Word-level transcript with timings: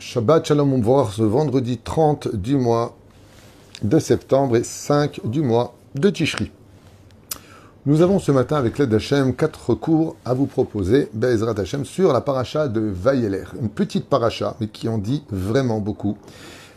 Shabbat 0.00 0.46
Shalom, 0.46 0.80
voir 0.80 1.12
ce 1.12 1.22
vendredi 1.22 1.78
30 1.78 2.36
du 2.36 2.56
mois 2.56 2.96
de 3.82 3.98
septembre 3.98 4.56
et 4.56 4.62
5 4.62 5.20
du 5.24 5.42
mois 5.42 5.74
de 5.96 6.08
Tishri. 6.08 6.52
Nous 7.84 8.00
avons 8.00 8.20
ce 8.20 8.30
matin, 8.30 8.56
avec 8.56 8.78
l'aide 8.78 8.90
d'Hachem, 8.90 9.34
quatre 9.34 9.74
cours 9.74 10.14
à 10.24 10.34
vous 10.34 10.46
proposer, 10.46 11.08
Be'ezrat 11.14 11.58
Hachem, 11.58 11.84
sur 11.84 12.12
la 12.12 12.20
paracha 12.20 12.68
de 12.68 12.80
Vayeler. 12.80 13.42
Une 13.60 13.70
petite 13.70 14.06
paracha, 14.06 14.54
mais 14.60 14.68
qui 14.68 14.88
en 14.88 14.98
dit 14.98 15.24
vraiment 15.30 15.80
beaucoup. 15.80 16.16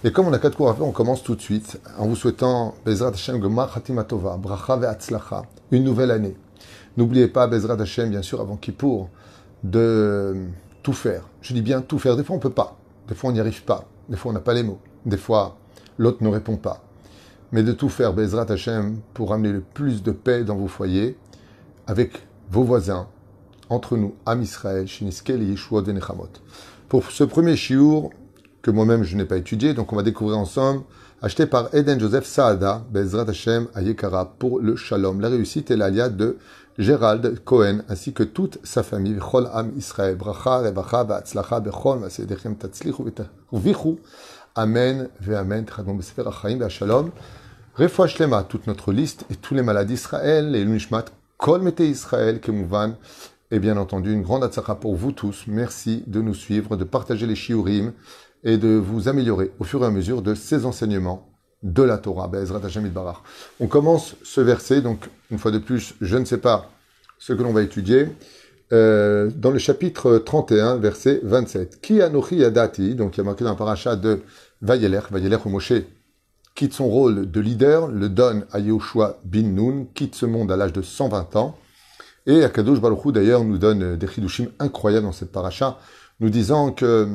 Et 0.04 0.12
comme 0.12 0.28
on 0.28 0.34
a 0.34 0.40
quatre 0.40 0.58
cours 0.58 0.70
à 0.70 0.74
faire, 0.74 0.88
on 0.88 0.92
commence 0.92 1.22
tout 1.22 1.36
de 1.36 1.42
suite 1.42 1.80
en 2.00 2.08
vous 2.08 2.16
souhaitant 2.16 2.74
Be'ezrat 2.86 3.10
Hachem, 3.10 3.40
Gomar 3.40 3.78
Hatimatova, 3.78 4.38
Bracha 4.38 4.78
Ve'atzlacha, 4.78 5.44
une 5.70 5.84
nouvelle 5.84 6.10
année. 6.10 6.36
N'oubliez 6.98 7.28
pas, 7.28 7.46
Be'ezrat 7.46 7.80
Hachem, 7.80 8.10
bien 8.10 8.24
sûr, 8.24 8.42
avant 8.42 8.56
Kippour, 8.56 9.10
de 9.64 10.36
tout 10.82 10.94
faire. 10.94 11.30
Je 11.44 11.54
dis 11.54 11.62
bien 11.62 11.82
tout 11.82 12.00
faire. 12.00 12.18
Des 12.18 12.24
fois, 12.24 12.36
on 12.36 12.40
peut 12.40 12.50
pas. 12.50 12.78
Des 13.12 13.18
fois, 13.18 13.30
on 13.30 13.34
n'y 13.34 13.42
arrive 13.42 13.64
pas. 13.64 13.90
Des 14.08 14.16
fois, 14.16 14.32
on 14.32 14.34
n'a 14.34 14.40
pas 14.40 14.54
les 14.54 14.64
mots. 14.64 14.80
Des 15.06 15.18
fois, 15.18 15.58
l'autre 15.98 16.24
ne 16.24 16.30
répond 16.30 16.56
pas. 16.56 16.82
Mais 17.52 17.62
de 17.62 17.74
tout 17.74 17.90
faire, 17.90 18.14
Bezrat 18.14 18.50
Hashem, 18.50 19.02
pour 19.14 19.34
amener 19.34 19.52
le 19.52 19.60
plus 19.60 20.02
de 20.02 20.12
paix 20.12 20.46
dans 20.46 20.56
vos 20.56 20.70
foyers, 20.70 21.18
avec 21.88 22.26
vos 22.50 22.64
voisins, 22.64 23.10
entre 23.68 23.98
nous, 23.98 24.16
Am 24.26 24.42
Israël, 24.42 24.88
Shiniskel 24.88 25.42
et 25.42 25.46
Yeshua 25.46 25.82
de 25.82 25.92
Nechamot. 25.92 26.30
Pour 26.88 27.12
ce 27.12 27.26
premier 27.26 27.58
shiur, 27.58 28.12
que 28.62 28.72
moi-même 28.72 29.04
je 29.04 29.18
n'ai 29.18 29.26
pas 29.26 29.36
étudié, 29.36 29.74
donc 29.74 29.92
on 29.92 29.98
va 29.98 30.04
découvrir 30.04 30.38
ensemble, 30.38 30.84
acheté 31.22 31.48
par 31.48 31.76
Eden 31.76 32.00
Joseph 32.00 32.26
Saada, 32.26 32.82
Bezrat 32.94 33.28
Hashem, 33.28 33.68
Ayekara, 33.76 34.36
pour 34.40 34.62
le 34.62 34.78
Shalom, 34.78 35.20
la 35.20 35.28
réussite 35.28 35.70
et 35.70 35.76
l'alia 35.76 36.08
de 36.08 36.38
Gérald 36.78 37.44
Cohen, 37.44 37.84
ainsi 37.90 38.14
que 38.14 38.24
toute 38.24 38.60
sa 38.64 38.84
famille, 38.84 39.20
Chol 39.20 39.50
Am 39.54 39.72
Israël, 39.78 40.16
Bracha, 40.16 40.60
Rebacha, 40.60 41.04
Ba'atzlacha, 41.04 41.60
Bechol, 41.60 42.00
Masedechem, 42.00 42.56
Tatzlichu, 42.56 43.04
Vichu, 43.52 43.98
Amen, 44.56 45.10
Ve'amen, 45.22 45.66
Tchadmon, 45.66 45.96
Besefer, 45.96 46.24
Achaim, 46.28 46.58
Ve'ashalom, 46.58 47.12
Refoua 47.76 48.08
Shlema, 48.08 48.44
toute 48.44 48.68
notre 48.68 48.92
liste, 48.92 49.26
et 49.30 49.36
tous 49.36 49.54
les 49.54 49.64
malades 49.64 49.88
d'Israël, 49.88 50.56
et 50.56 50.64
l'Unishmat, 50.64 51.06
Kol 51.38 51.62
Mete 51.62 51.82
Israël, 51.82 52.40
Kemouvan, 52.40 52.96
et 53.52 53.60
bien 53.60 53.78
entendu, 53.78 54.14
une 54.14 54.22
grande 54.22 54.44
atzaka 54.44 54.76
pour 54.76 54.96
vous 54.96 55.12
tous. 55.12 55.44
Merci 55.48 56.04
de 56.08 56.22
nous 56.22 56.34
suivre, 56.34 56.78
de 56.78 56.84
partager 56.84 57.28
les 57.28 57.36
shiurim, 57.36 57.92
et 58.44 58.58
de 58.58 58.70
vous 58.70 59.08
améliorer 59.08 59.52
au 59.60 59.64
fur 59.64 59.84
et 59.84 59.88
à 59.88 59.92
mesure 59.92 60.22
de 60.22 60.36
ces 60.36 60.66
enseignements 60.66 61.31
de 61.64 61.84
la 61.84 61.98
Torah, 61.98 62.28
Be'ezrat 62.28 62.62
Hashem 62.64 62.88
Barach. 62.90 63.22
On 63.60 63.68
commence 63.68 64.16
ce 64.24 64.42
verset, 64.42 64.82
donc 64.82 65.10
une 65.30 65.38
fois 65.38 65.52
de 65.52 65.60
plus, 65.60 65.94
je 66.02 66.18
ne 66.18 66.26
sais 66.26 66.38
pas 66.40 66.70
ce 67.20 67.34
que 67.34 67.44
l'on 67.44 67.54
va 67.54 67.62
étudier, 67.62 68.08
euh, 68.74 69.30
dans 69.36 69.52
le 69.52 69.60
chapitre 69.60 70.18
31, 70.18 70.78
verset 70.78 71.20
27. 71.24 71.82
Ki 71.82 72.02
anochi 72.02 72.38
yadati, 72.38 72.96
donc 72.96 73.16
il 73.16 73.20
y 73.20 73.22
a 73.22 73.24
marqué 73.26 73.44
dans 73.44 73.52
le 73.52 73.58
parachat 73.58 73.96
de 73.96 74.22
Vayeler, 74.62 75.02
Vayeler 75.12 75.38
ou 75.46 75.60
quitte 76.56 76.74
son 76.74 76.88
rôle 76.88 77.30
de 77.30 77.40
leader, 77.40 77.88
le 77.88 78.10
donne 78.10 78.46
à 78.52 78.60
Yehoshua 78.60 79.20
bin 79.24 79.44
Nun, 79.44 79.86
quitte 79.94 80.16
ce 80.16 80.26
monde 80.26 80.52
à 80.52 80.58
l'âge 80.58 80.74
de 80.74 80.82
120 80.82 81.36
ans, 81.36 81.58
et 82.26 82.44
Akadosh 82.44 82.80
Baruch 82.80 83.12
d'ailleurs, 83.14 83.44
nous 83.44 83.58
donne 83.58 83.98
des 83.98 84.08
chidushim 84.08 84.48
incroyables 84.60 85.06
dans 85.06 85.12
cette 85.12 85.32
paracha, 85.32 85.80
nous 86.20 86.30
disant 86.30 86.72
que 86.72 87.08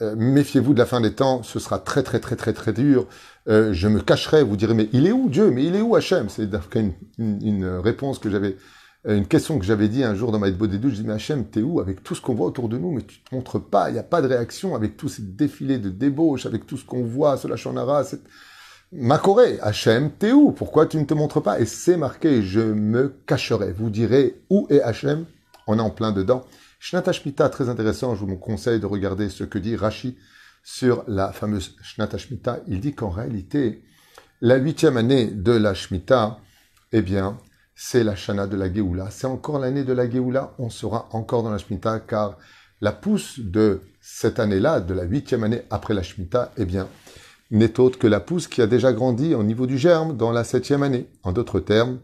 euh, 0.00 0.14
méfiez-vous 0.16 0.74
de 0.74 0.78
la 0.78 0.86
fin 0.86 1.00
des 1.00 1.12
temps, 1.12 1.42
ce 1.42 1.58
sera 1.58 1.78
très 1.78 2.02
très 2.02 2.18
très 2.18 2.34
très 2.34 2.52
très 2.52 2.72
dur. 2.72 3.06
Euh, 3.48 3.72
je 3.72 3.88
me 3.88 4.00
cacherai, 4.00 4.44
vous 4.44 4.56
direz, 4.56 4.74
mais 4.74 4.88
il 4.92 5.06
est 5.06 5.12
où 5.12 5.28
Dieu? 5.28 5.50
Mais 5.50 5.64
il 5.64 5.74
est 5.74 5.80
où 5.80 5.96
Hachem? 5.96 6.28
C'est 6.28 6.48
une, 7.18 7.64
réponse 7.64 8.18
que 8.18 8.30
j'avais, 8.30 8.56
euh, 9.08 9.16
une 9.16 9.26
question 9.26 9.58
que 9.58 9.64
j'avais 9.64 9.88
dit 9.88 10.04
un 10.04 10.14
jour 10.14 10.30
dans 10.30 10.38
ma 10.38 10.50
Bodédou. 10.50 10.90
Je 10.90 10.96
dis, 10.96 11.02
mais 11.04 11.14
Hachem, 11.14 11.46
t'es 11.46 11.62
où 11.62 11.80
Avec 11.80 12.02
tout 12.02 12.14
ce 12.14 12.20
qu'on 12.20 12.34
voit 12.34 12.46
autour 12.46 12.68
de 12.68 12.78
nous, 12.78 12.92
mais 12.92 13.02
tu 13.02 13.20
te 13.20 13.34
montres 13.34 13.60
pas, 13.60 13.90
il 13.90 13.94
n'y 13.94 13.98
a 13.98 14.04
pas 14.04 14.22
de 14.22 14.28
réaction 14.28 14.76
avec 14.76 14.96
tous 14.96 15.08
ces 15.08 15.22
défilés 15.22 15.78
de 15.78 15.90
débauche, 15.90 16.46
avec 16.46 16.66
tout 16.66 16.76
ce 16.76 16.84
qu'on 16.84 17.02
voit, 17.02 17.36
ce 17.36 17.48
lachonara, 17.48 18.04
cette... 18.04 18.24
Makoré, 18.94 19.58
Hachem, 19.60 20.10
t'es 20.10 20.32
où? 20.32 20.52
Pourquoi 20.52 20.84
tu 20.86 20.98
ne 20.98 21.04
te 21.04 21.14
montres 21.14 21.42
pas? 21.42 21.58
Et 21.58 21.64
c'est 21.64 21.96
marqué, 21.96 22.42
je 22.42 22.60
me 22.60 23.08
cacherai. 23.26 23.72
Vous 23.72 23.88
direz, 23.88 24.42
où 24.50 24.66
est 24.68 24.82
Hachem? 24.82 25.24
On 25.66 25.78
est 25.78 25.82
en 25.82 25.90
plein 25.90 26.12
dedans. 26.12 26.44
Shnatashmita, 26.78 27.48
très 27.48 27.68
intéressant, 27.68 28.14
je 28.14 28.24
vous 28.24 28.36
conseille 28.36 28.80
de 28.80 28.86
regarder 28.86 29.30
ce 29.30 29.44
que 29.44 29.58
dit 29.58 29.76
Rashi 29.76 30.18
sur 30.62 31.04
la 31.08 31.32
fameuse 31.32 31.76
Shnatashmita. 31.82 32.60
Il 32.68 32.80
dit 32.80 32.94
qu'en 32.94 33.10
réalité, 33.10 33.82
la 34.40 34.56
huitième 34.56 34.96
année 34.96 35.26
de 35.26 35.52
la 35.52 35.74
Shemitah, 35.74 36.38
eh 36.92 37.02
bien, 37.02 37.38
c'est 37.74 38.04
la 38.04 38.14
Shana 38.14 38.46
de 38.46 38.56
la 38.56 38.72
Géoula. 38.72 39.10
C'est 39.10 39.26
encore 39.26 39.58
l'année 39.58 39.84
de 39.84 39.92
la 39.92 40.08
Géoula, 40.08 40.54
on 40.58 40.70
sera 40.70 41.08
encore 41.12 41.42
dans 41.42 41.50
la 41.50 41.58
Shemitah, 41.58 42.00
car 42.00 42.38
la 42.80 42.92
pousse 42.92 43.38
de 43.38 43.80
cette 44.00 44.40
année-là, 44.40 44.80
de 44.80 44.94
la 44.94 45.04
huitième 45.04 45.44
année 45.44 45.62
après 45.70 45.94
la 45.94 46.02
Shemitah, 46.02 46.52
eh 46.56 46.64
bien, 46.64 46.88
n'est 47.50 47.78
autre 47.78 47.98
que 47.98 48.06
la 48.06 48.20
pousse 48.20 48.48
qui 48.48 48.62
a 48.62 48.66
déjà 48.66 48.92
grandi 48.92 49.34
au 49.34 49.42
niveau 49.42 49.66
du 49.66 49.78
germe 49.78 50.16
dans 50.16 50.32
la 50.32 50.42
septième 50.42 50.82
année. 50.82 51.08
En 51.22 51.32
d'autres 51.32 51.60
termes, 51.60 51.98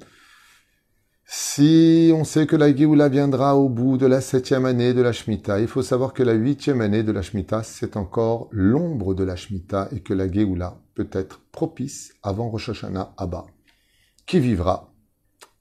si 1.30 2.10
on 2.14 2.24
sait 2.24 2.46
que 2.46 2.56
la 2.56 2.74
Géoula 2.74 3.10
viendra 3.10 3.54
au 3.54 3.68
bout 3.68 3.98
de 3.98 4.06
la 4.06 4.22
septième 4.22 4.64
année 4.64 4.94
de 4.94 5.02
la 5.02 5.12
Shemitah, 5.12 5.60
il 5.60 5.68
faut 5.68 5.82
savoir 5.82 6.14
que 6.14 6.22
la 6.22 6.32
huitième 6.32 6.80
année 6.80 7.02
de 7.02 7.12
la 7.12 7.20
Shemitah, 7.20 7.62
c'est 7.62 7.98
encore 7.98 8.48
l'ombre 8.50 9.14
de 9.14 9.24
la 9.24 9.36
Shemitah 9.36 9.90
et 9.92 10.00
que 10.00 10.14
la 10.14 10.32
Géoula 10.32 10.80
peut 10.94 11.10
être 11.12 11.42
propice 11.52 12.14
avant 12.22 12.48
Rosh 12.48 12.70
Hashanah 12.70 13.12
Abba. 13.18 13.44
Qui 14.24 14.40
vivra, 14.40 14.90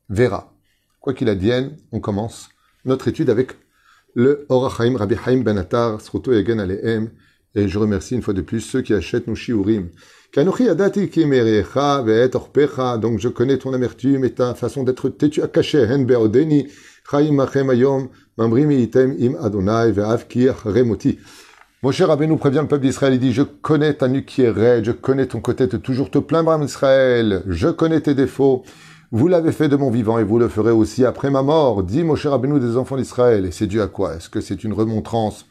verra. 0.07 0.53
Quoi 1.01 1.13
qu'il 1.13 1.27
advienne, 1.27 1.75
on 1.91 1.99
commence 1.99 2.47
notre 2.85 3.09
étude 3.09 3.29
avec 3.29 3.51
le 4.15 4.45
Orachaim 4.47 4.95
Rabbi 4.95 5.15
Haim 5.25 5.41
Ben 5.41 5.57
Attar, 5.57 5.99
Sruto 5.99 6.31
Egen 6.31 6.61
Alehem, 6.61 7.11
et 7.55 7.67
je 7.67 7.77
remercie 7.77 8.15
une 8.15 8.21
fois 8.21 8.33
de 8.33 8.41
plus 8.41 8.61
ceux 8.61 8.81
qui 8.81 8.93
achètent 8.93 9.27
nos 9.27 9.35
shiurim. 9.35 9.89
Donc 10.37 10.59
je 13.19 13.27
connais 13.27 13.57
ton 13.57 13.73
amertume 13.73 14.23
et 14.23 14.29
ta 14.29 14.53
façon 14.53 14.83
d'être 14.83 15.09
têtu 15.09 15.41
à 15.41 15.47
cacher. 15.47 15.87
Mon 21.81 21.91
cher 21.91 22.07
Rabbi 22.07 22.27
nous 22.27 22.37
prévient 22.37 22.59
le 22.61 22.67
peuple 22.67 22.83
d'Israël, 22.83 23.15
il 23.15 23.19
dit, 23.19 23.33
je 23.33 23.41
connais 23.41 23.95
ta 23.95 24.07
nuque 24.07 24.27
qui 24.27 24.43
est 24.43 24.83
je 24.83 24.91
connais 24.91 25.25
ton 25.25 25.41
côté 25.41 25.65
de 25.65 25.77
toujours 25.77 26.11
te 26.11 26.19
plaindre, 26.19 26.63
Israël, 26.63 27.41
je 27.47 27.69
connais 27.69 28.01
tes 28.01 28.13
défauts. 28.13 28.63
Vous 29.11 29.27
l'avez 29.27 29.51
fait 29.51 29.69
de 29.69 29.75
mon 29.75 29.89
vivant 29.89 30.19
et 30.19 30.23
vous 30.23 30.37
le 30.37 30.49
ferez 30.49 30.69
aussi 30.69 31.03
après 31.03 31.31
ma 31.31 31.41
mort. 31.41 31.81
Dit 31.81 32.03
mon 32.03 32.15
cher 32.15 32.29
Rabbeinu 32.29 32.59
des 32.59 32.77
enfants 32.77 32.97
d'Israël. 32.97 33.47
Et 33.47 33.51
c'est 33.51 33.65
dû 33.65 33.81
à 33.81 33.87
quoi? 33.87 34.17
Est-ce 34.17 34.29
que 34.29 34.41
c'est 34.41 34.63
une 34.63 34.73
remontrance 34.73 35.47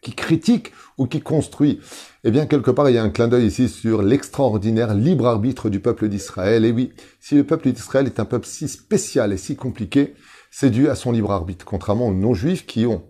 qui 0.00 0.12
critique 0.12 0.72
ou 0.98 1.06
qui 1.06 1.20
construit? 1.20 1.78
Eh 2.24 2.30
bien, 2.30 2.46
quelque 2.46 2.70
part, 2.70 2.88
il 2.88 2.94
y 2.94 2.98
a 2.98 3.02
un 3.02 3.10
clin 3.10 3.26
d'œil 3.26 3.46
ici 3.46 3.68
sur 3.68 4.00
l'extraordinaire 4.00 4.94
libre 4.94 5.26
arbitre 5.26 5.68
du 5.68 5.80
peuple 5.80 6.08
d'Israël. 6.08 6.64
Et 6.64 6.70
oui, 6.70 6.92
si 7.18 7.34
le 7.34 7.42
peuple 7.42 7.72
d'Israël 7.72 8.06
est 8.06 8.20
un 8.20 8.24
peuple 8.24 8.46
si 8.46 8.68
spécial 8.68 9.32
et 9.32 9.36
si 9.36 9.56
compliqué, 9.56 10.14
c'est 10.48 10.70
dû 10.70 10.88
à 10.88 10.94
son 10.94 11.10
libre 11.10 11.32
arbitre, 11.32 11.64
contrairement 11.64 12.06
aux 12.06 12.14
non-juifs 12.14 12.64
qui 12.64 12.86
ont 12.86 13.02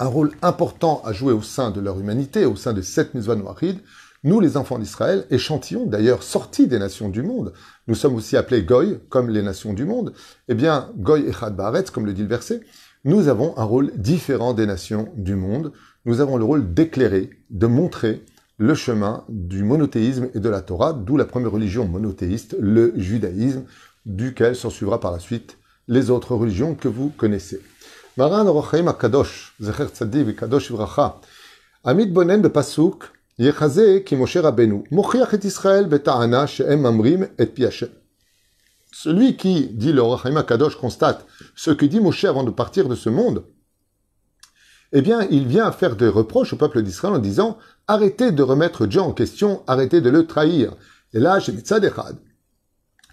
un 0.00 0.06
rôle 0.06 0.32
important 0.42 1.02
à 1.04 1.12
jouer 1.12 1.32
au 1.32 1.42
sein 1.42 1.70
de 1.70 1.80
leur 1.80 2.00
humanité, 2.00 2.46
au 2.46 2.56
sein 2.56 2.72
de 2.72 2.82
cette 2.82 3.14
mitzvah 3.14 3.36
noachid. 3.36 3.78
Nous, 4.24 4.40
les 4.40 4.56
enfants 4.56 4.80
d'Israël, 4.80 5.24
échantillons 5.30 5.86
d'ailleurs 5.86 6.24
sortis 6.24 6.66
des 6.66 6.80
nations 6.80 7.10
du 7.10 7.22
monde, 7.22 7.52
nous 7.86 7.94
sommes 7.94 8.16
aussi 8.16 8.36
appelés 8.36 8.64
Goy, 8.64 8.98
comme 9.08 9.30
les 9.30 9.42
nations 9.42 9.72
du 9.72 9.84
monde. 9.84 10.14
Eh 10.48 10.54
bien, 10.54 10.90
Goy 10.96 11.28
Echad 11.28 11.54
Baaretz, 11.54 11.90
comme 11.90 12.06
le 12.06 12.12
dit 12.12 12.22
le 12.22 12.28
verset, 12.28 12.60
nous 13.04 13.28
avons 13.28 13.56
un 13.56 13.64
rôle 13.64 13.92
différent 13.96 14.52
des 14.52 14.66
nations 14.66 15.08
du 15.16 15.36
monde. 15.36 15.72
Nous 16.06 16.20
avons 16.20 16.38
le 16.38 16.44
rôle 16.44 16.72
d'éclairer, 16.72 17.30
de 17.50 17.66
montrer 17.66 18.24
le 18.56 18.74
chemin 18.74 19.24
du 19.28 19.64
monothéisme 19.64 20.28
et 20.34 20.40
de 20.40 20.48
la 20.48 20.62
Torah, 20.62 20.94
d'où 20.94 21.18
la 21.18 21.26
première 21.26 21.52
religion 21.52 21.86
monothéiste, 21.86 22.56
le 22.58 22.94
judaïsme, 22.96 23.64
duquel 24.06 24.56
s'en 24.56 24.70
suivra 24.70 24.98
par 24.98 25.12
la 25.12 25.18
suite 25.18 25.58
les 25.88 26.10
autres 26.10 26.34
religions 26.34 26.74
que 26.74 26.88
vous 26.88 27.10
connaissez. 27.10 27.60
Maran 28.16 28.50
Rochaim 28.50 28.86
Akadosh, 28.86 29.54
Zecher 29.60 30.34
Kadosh 30.34 30.70
Vracha, 30.70 31.20
Amit 31.84 32.06
Bonen 32.06 32.42
Israël 35.44 35.88
et. 37.38 37.52
Celui 38.92 39.36
qui, 39.36 39.68
dit 39.68 39.92
le 39.92 40.02
Rachaim 40.02 40.42
Kadosh, 40.42 40.76
constate 40.76 41.26
ce 41.54 41.70
que 41.70 41.84
dit 41.84 42.00
Moshe 42.00 42.24
avant 42.24 42.44
de 42.44 42.50
partir 42.50 42.88
de 42.88 42.94
ce 42.94 43.10
monde, 43.10 43.44
eh 44.92 45.02
bien, 45.02 45.26
il 45.30 45.46
vient 45.46 45.70
faire 45.72 45.96
des 45.96 46.08
reproches 46.08 46.52
au 46.52 46.56
peuple 46.56 46.82
d'Israël 46.82 47.14
en 47.14 47.18
disant 47.18 47.58
arrêtez 47.86 48.32
de 48.32 48.42
remettre 48.42 48.86
Dieu 48.86 49.00
en 49.00 49.12
question, 49.12 49.62
arrêtez 49.66 50.00
de 50.00 50.10
le 50.10 50.26
trahir. 50.26 50.74
Et 51.12 51.20
là, 51.20 51.38
chez 51.40 51.52
Mitzad 51.52 51.84
Echad, 51.84 52.16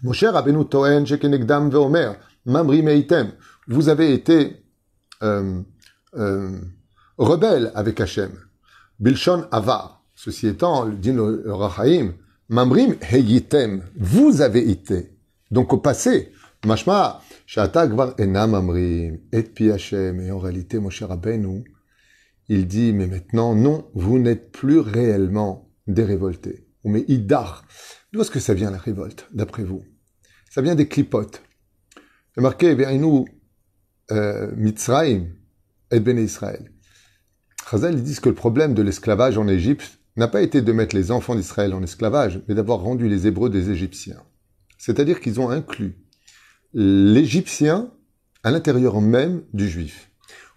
Moshe 0.03 0.24
Rabbeinu 0.24 0.65
Toen, 0.65 1.06
Shekenegdam 1.06 1.69
Veomer, 1.69 2.13
Mamri 2.45 2.81
Meitem, 2.81 3.31
vous 3.68 3.89
avez 3.89 4.13
été 4.13 4.63
euh, 5.24 5.62
euh, 6.15 6.51
rebelle 7.18 7.71
avec 7.75 8.00
Hachem. 8.00 8.31
Bilshon 9.00 9.45
Avar. 9.51 10.03
Ceci 10.15 10.47
étant, 10.47 10.88
dit 10.88 11.13
Rachaim, 11.45 12.13
Mamrim 12.50 12.95
Heyitem, 13.01 13.83
vous 13.95 14.41
avez 14.41 14.69
été. 14.69 15.12
Donc 15.51 15.74
au 15.74 15.77
passé, 15.77 16.31
Mashma, 16.65 17.21
Et 17.50 17.60
en 20.32 20.40
réalité, 20.40 20.80
Moshe 20.80 21.04
Rabbeinu, 21.04 21.64
il 22.50 22.68
dit, 22.68 22.92
mais 22.92 23.08
maintenant, 23.08 23.56
non, 23.56 23.90
vous 23.94 24.20
n'êtes 24.20 24.52
plus 24.52 24.80
réellement 24.80 25.74
des 25.88 26.04
révoltés. 26.04 26.68
Ou 26.84 26.90
mais 26.90 27.06
idar. 27.08 27.66
D'où 28.12 28.20
est-ce 28.22 28.32
que 28.32 28.42
ça 28.42 28.54
vient 28.54 28.70
la 28.70 28.78
révolte, 28.78 29.28
d'après 29.34 29.64
vous? 29.64 29.86
Ça 30.50 30.62
vient 30.62 30.76
des 30.76 30.90
clipotes. 30.90 31.42
C'est 32.36 32.42
marqué, 32.42 32.76
nous, 32.98 33.26
euh, 34.12 34.52
Mitzrayim 34.56 35.28
et 35.92 36.02
Ben 36.02 36.18
Israël. 36.20 36.74
Chazal, 37.70 37.96
ils 37.96 38.04
disent 38.04 38.20
que 38.20 38.30
le 38.30 38.36
problème 38.36 38.74
de 38.74 38.82
l'esclavage 38.82 39.38
en 39.38 39.48
Égypte 39.48 40.00
n'a 40.18 40.28
pas 40.28 40.42
été 40.42 40.62
de 40.62 40.72
mettre 40.74 40.96
les 40.96 41.12
enfants 41.12 41.36
d'Israël 41.36 41.74
en 41.74 41.82
esclavage, 41.82 42.42
mais 42.48 42.56
d'avoir 42.56 42.82
rendu 42.82 43.08
les 43.08 43.26
Hébreux 43.26 43.50
des 43.50 43.70
Égyptiens. 43.70 44.24
C'est-à-dire 44.78 45.22
qu'ils 45.22 45.40
ont 45.40 45.50
inclus 45.50 46.06
l'Égyptien 46.79 47.91
à 48.44 48.51
l'intérieur 48.51 49.01
même 49.01 49.41
du 49.51 49.68
Juif. 49.68 50.12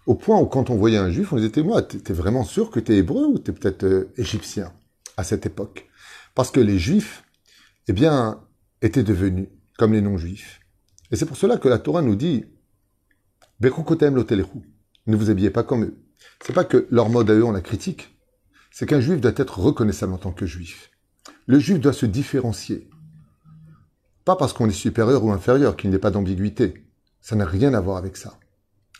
Au 0.05 0.13
point 0.13 0.39
où 0.39 0.45
quand 0.45 0.69
on 0.69 0.75
voyait 0.75 0.99
un 0.99 1.09
Juif, 1.09 1.33
on 1.33 1.37
disait, 1.37 1.63
moi, 1.63 1.81
t'es 1.81 2.13
vraiment 2.13 2.43
sûr 2.43 2.69
que 2.69 2.79
t'es 2.79 2.97
Hébreu 2.97 3.25
ou 3.25 3.39
t'es 3.39 3.51
peut-être 3.51 3.83
euh, 3.85 4.13
Égyptien 4.17 4.71
à 5.17 5.23
cette 5.23 5.47
époque? 5.47 5.89
Parce 6.35 6.51
que 6.51 6.59
les 6.59 6.77
Juifs, 6.77 7.23
eh 7.87 7.93
bien, 7.93 8.39
étaient 8.83 9.01
devenus 9.01 9.47
comme 9.79 9.93
les 9.93 10.01
non-Juifs. 10.01 10.59
Et 11.09 11.15
c'est 11.15 11.25
pour 11.25 11.37
cela 11.37 11.57
que 11.57 11.67
la 11.67 11.79
Torah 11.79 12.03
nous 12.03 12.15
dit, 12.15 12.45
ne 13.59 15.15
vous 15.15 15.29
habillez 15.31 15.49
pas 15.49 15.63
comme 15.63 15.85
eux. 15.85 15.97
C'est 16.45 16.53
pas 16.53 16.65
que 16.65 16.87
leur 16.91 17.09
mode 17.09 17.31
à 17.31 17.33
eux, 17.33 17.43
on 17.43 17.51
la 17.51 17.61
critique. 17.61 18.15
C'est 18.69 18.85
qu'un 18.85 19.01
juif 19.01 19.21
doit 19.21 19.33
être 19.37 19.59
reconnaissable 19.59 20.13
en 20.13 20.19
tant 20.19 20.33
que 20.33 20.45
juif. 20.45 20.91
Le 21.47 21.57
juif 21.57 21.79
doit 21.79 21.93
se 21.93 22.05
différencier. 22.05 22.90
Pas 24.25 24.35
parce 24.35 24.53
qu'on 24.53 24.69
est 24.69 24.71
supérieur 24.71 25.23
ou 25.23 25.31
inférieur, 25.31 25.75
qu'il 25.75 25.89
n'y 25.89 25.95
ait 25.95 25.99
pas 25.99 26.11
d'ambiguïté. 26.11 26.85
Ça 27.21 27.35
n'a 27.35 27.45
rien 27.45 27.73
à 27.73 27.81
voir 27.81 27.97
avec 27.97 28.17
ça. 28.17 28.37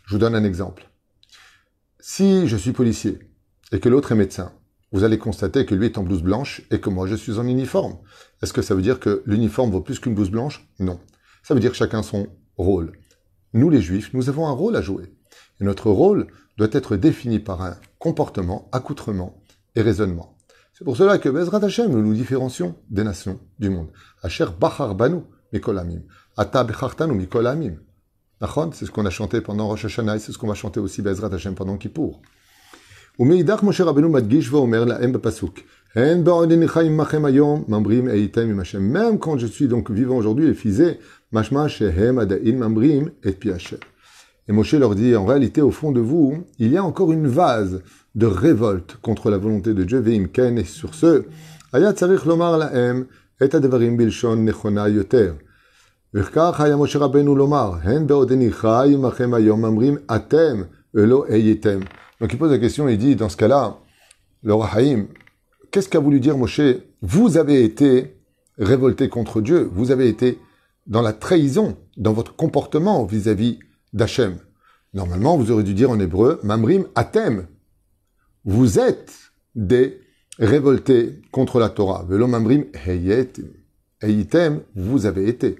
Je 0.05 0.13
vous 0.13 0.19
donne 0.19 0.35
un 0.35 0.43
exemple. 0.43 0.89
Si 1.99 2.47
je 2.47 2.57
suis 2.57 2.71
policier 2.71 3.19
et 3.71 3.79
que 3.79 3.89
l'autre 3.89 4.11
est 4.11 4.15
médecin, 4.15 4.51
vous 4.91 5.03
allez 5.03 5.17
constater 5.17 5.65
que 5.65 5.75
lui 5.75 5.85
est 5.85 5.97
en 5.97 6.03
blouse 6.03 6.23
blanche 6.23 6.63
et 6.71 6.81
que 6.81 6.89
moi 6.89 7.07
je 7.07 7.15
suis 7.15 7.37
en 7.37 7.47
uniforme. 7.47 7.97
Est-ce 8.41 8.53
que 8.53 8.61
ça 8.61 8.75
veut 8.75 8.81
dire 8.81 8.99
que 8.99 9.21
l'uniforme 9.25 9.71
vaut 9.71 9.81
plus 9.81 9.99
qu'une 9.99 10.15
blouse 10.15 10.31
blanche? 10.31 10.67
Non. 10.79 10.99
Ça 11.43 11.53
veut 11.53 11.59
dire 11.59 11.71
que 11.71 11.77
chacun 11.77 12.03
son 12.03 12.27
rôle. 12.57 12.93
Nous 13.53 13.69
les 13.69 13.81
juifs, 13.81 14.13
nous 14.13 14.29
avons 14.29 14.47
un 14.47 14.51
rôle 14.51 14.75
à 14.75 14.81
jouer. 14.81 15.13
Et 15.59 15.63
notre 15.63 15.91
rôle 15.91 16.27
doit 16.57 16.69
être 16.71 16.97
défini 16.97 17.39
par 17.39 17.61
un 17.61 17.77
comportement, 17.99 18.67
accoutrement 18.71 19.41
et 19.75 19.81
raisonnement. 19.81 20.35
C'est 20.80 20.84
pour 20.84 20.96
cela 20.96 21.18
que 21.18 21.28
Bezrat 21.28 21.64
Hashem, 21.64 21.90
nous 21.90 22.02
nous 22.02 22.14
différencions 22.14 22.76
des 22.90 23.04
nations 23.04 23.38
du 23.58 23.70
monde. 23.70 23.88
Asher 24.22 24.46
Bachar 24.60 24.94
Banu 24.94 25.20
Mikolamim. 25.52 26.02
Ata 26.36 26.64
Bechartanu 26.64 27.14
Mikolamim. 27.14 27.76
C'est 28.72 28.84
ce 28.84 28.90
qu'on 28.90 29.06
a 29.06 29.10
chanté 29.10 29.40
pendant 29.40 29.66
Rosh 29.68 29.86
Hashanah, 29.86 30.18
c'est 30.18 30.32
ce 30.32 30.36
qu'on 30.36 30.48
va 30.48 30.54
chanter 30.54 30.78
aussi 30.78 31.00
Bezrat 31.00 31.32
Hashem 31.32 31.54
pendant 31.54 31.78
Kippour. 31.78 32.20
ומאידך 33.18 33.62
משה 33.62 33.84
רבנו 33.84 34.08
מדגיש 34.08 34.52
ואומר 34.52 34.84
להם 34.84 35.12
בפסוק, 35.12 35.58
הן 35.94 36.24
בעודני 36.24 36.68
חיים 36.68 36.92
עמכם 36.92 37.24
היום, 37.24 37.64
ממרים 37.68 38.08
הייתם 38.08 38.40
עם 38.40 38.60
השם. 38.60 38.92
Même 38.92 39.18
quand 39.18 39.38
je 39.38 39.46
suis 39.46 39.68
donc 39.68 39.90
vivant 39.90 40.16
aujourd'hui, 40.16 40.46
les 40.46 40.54
fisés, 40.54 40.98
mashma 41.32 41.68
shehem 41.68 42.18
adain 42.18 42.56
mamrim 42.56 43.10
et 43.24 43.32
pi 43.32 43.50
et 44.48 44.52
Moshe 44.52 44.74
leur 44.74 44.94
dit, 44.94 45.16
en 45.16 45.26
réalité, 45.26 45.60
au 45.60 45.70
fond 45.70 45.90
de 45.90 46.00
vous, 46.00 46.44
il 46.58 46.70
y 46.70 46.76
a 46.76 46.84
encore 46.84 47.12
une 47.12 47.26
vase 47.26 47.82
de 48.14 48.26
révolte 48.26 48.96
contre 49.02 49.30
la 49.30 49.38
volonté 49.38 49.74
de 49.74 49.82
Dieu, 49.82 49.98
veim 49.98 50.28
ken, 50.28 50.58
et 50.58 50.64
sur 50.64 50.94
ce, 50.94 51.24
היה 51.72 51.92
צריך 51.92 52.26
לומר 52.26 52.56
להם 52.56 53.04
את 53.44 53.54
הדברים 53.54 53.96
בלשון 53.96 54.44
נכונה 54.44 54.88
יותר. 54.88 55.34
וכך 56.14 56.60
היה 56.60 56.76
משה 56.76 56.98
רבנו 56.98 57.36
לומר, 57.36 57.72
הן 57.82 58.06
בעודני 58.06 58.52
חי 58.52 58.90
עמכם 58.94 59.34
היום 59.34 59.62
ממרים 59.62 59.96
אתם 60.16 60.62
ולא 60.94 61.24
הייתם. 61.28 61.80
Donc 62.20 62.32
il 62.32 62.38
pose 62.38 62.50
la 62.50 62.58
question, 62.58 62.88
il 62.88 62.96
dit, 62.96 63.14
dans 63.16 63.28
ce 63.28 63.36
cas-là, 63.36 63.76
le 64.42 64.54
Rahaïm, 64.54 65.08
qu'est-ce 65.70 65.88
qu'a 65.88 66.00
voulu 66.00 66.18
dire 66.18 66.38
Moshe 66.38 66.62
Vous 67.02 67.36
avez 67.36 67.62
été 67.62 68.16
révolté 68.58 69.10
contre 69.10 69.42
Dieu, 69.42 69.68
vous 69.70 69.90
avez 69.90 70.08
été 70.08 70.38
dans 70.86 71.02
la 71.02 71.12
trahison, 71.12 71.76
dans 71.98 72.14
votre 72.14 72.34
comportement 72.34 73.04
vis-à-vis 73.04 73.58
d'Hachem. 73.93 74.37
Normalement, 74.93 75.37
vous 75.37 75.51
aurez 75.51 75.63
dû 75.63 75.73
dire 75.73 75.89
en 75.89 75.99
hébreu, 75.99 76.39
Mamrim 76.43 76.87
Atem. 76.95 77.47
Vous 78.43 78.79
êtes 78.79 79.31
des 79.55 80.01
révoltés 80.39 81.21
contre 81.31 81.59
la 81.59 81.69
Torah. 81.69 82.05
Velo 82.07 82.27
Mamrim 82.27 82.65
Heyitem, 84.01 84.61
vous 84.75 85.05
avez 85.05 85.27
été. 85.27 85.57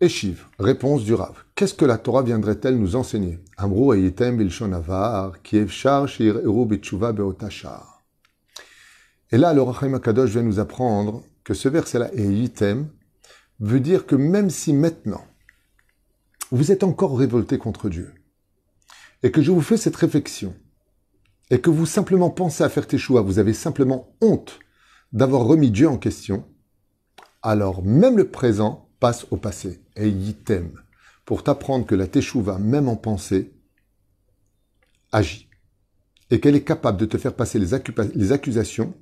Eshiv, 0.00 0.46
réponse 0.58 1.04
du 1.04 1.14
Rav. 1.14 1.44
Qu'est-ce 1.54 1.74
que 1.74 1.84
la 1.84 1.98
Torah 1.98 2.22
viendrait-elle 2.22 2.78
nous 2.78 2.96
enseigner? 2.96 3.38
Amrou 3.56 3.92
Heyitem 3.94 4.36
Bilshon 4.36 4.72
Avar, 4.72 5.34
Shir 5.44 6.38
Eru 6.38 6.66
Beotashar. 6.66 8.02
Et 9.30 9.38
là, 9.38 9.52
le 9.54 9.62
Rachim 9.62 9.94
Akadosh 9.94 10.30
vient 10.30 10.42
nous 10.42 10.60
apprendre 10.60 11.22
que 11.44 11.54
ce 11.54 11.68
verset-là, 11.68 12.10
Heyitem, 12.14 12.88
veut 13.60 13.80
dire 13.80 14.06
que 14.06 14.16
même 14.16 14.50
si 14.50 14.72
maintenant, 14.72 15.24
vous 16.50 16.72
êtes 16.72 16.84
encore 16.84 17.18
révolté 17.18 17.58
contre 17.58 17.88
Dieu, 17.88 18.12
et 19.22 19.30
que 19.30 19.42
je 19.42 19.50
vous 19.50 19.60
fais 19.60 19.76
cette 19.76 19.96
réflexion, 19.96 20.54
et 21.50 21.60
que 21.60 21.70
vous 21.70 21.86
simplement 21.86 22.30
pensez 22.30 22.64
à 22.64 22.68
faire 22.68 22.86
tes 22.86 22.98
vous 22.98 23.38
avez 23.38 23.52
simplement 23.52 24.14
honte 24.20 24.58
d'avoir 25.12 25.44
remis 25.44 25.70
Dieu 25.70 25.88
en 25.88 25.98
question, 25.98 26.44
alors 27.42 27.82
même 27.82 28.16
le 28.16 28.28
présent 28.28 28.88
passe 28.98 29.26
au 29.30 29.36
passé. 29.36 29.80
Et 29.96 30.12
t'aime 30.44 30.72
pour 31.24 31.42
t'apprendre 31.42 31.86
que 31.86 31.94
la 31.94 32.06
teshuva, 32.06 32.58
même 32.58 32.88
en 32.88 32.96
pensée, 32.96 33.52
agit. 35.12 35.48
Et 36.30 36.40
qu'elle 36.40 36.56
est 36.56 36.64
capable 36.64 36.98
de 36.98 37.06
te 37.06 37.18
faire 37.18 37.34
passer 37.34 37.58
les, 37.58 37.70
les 38.14 38.32
accusations 38.32 38.94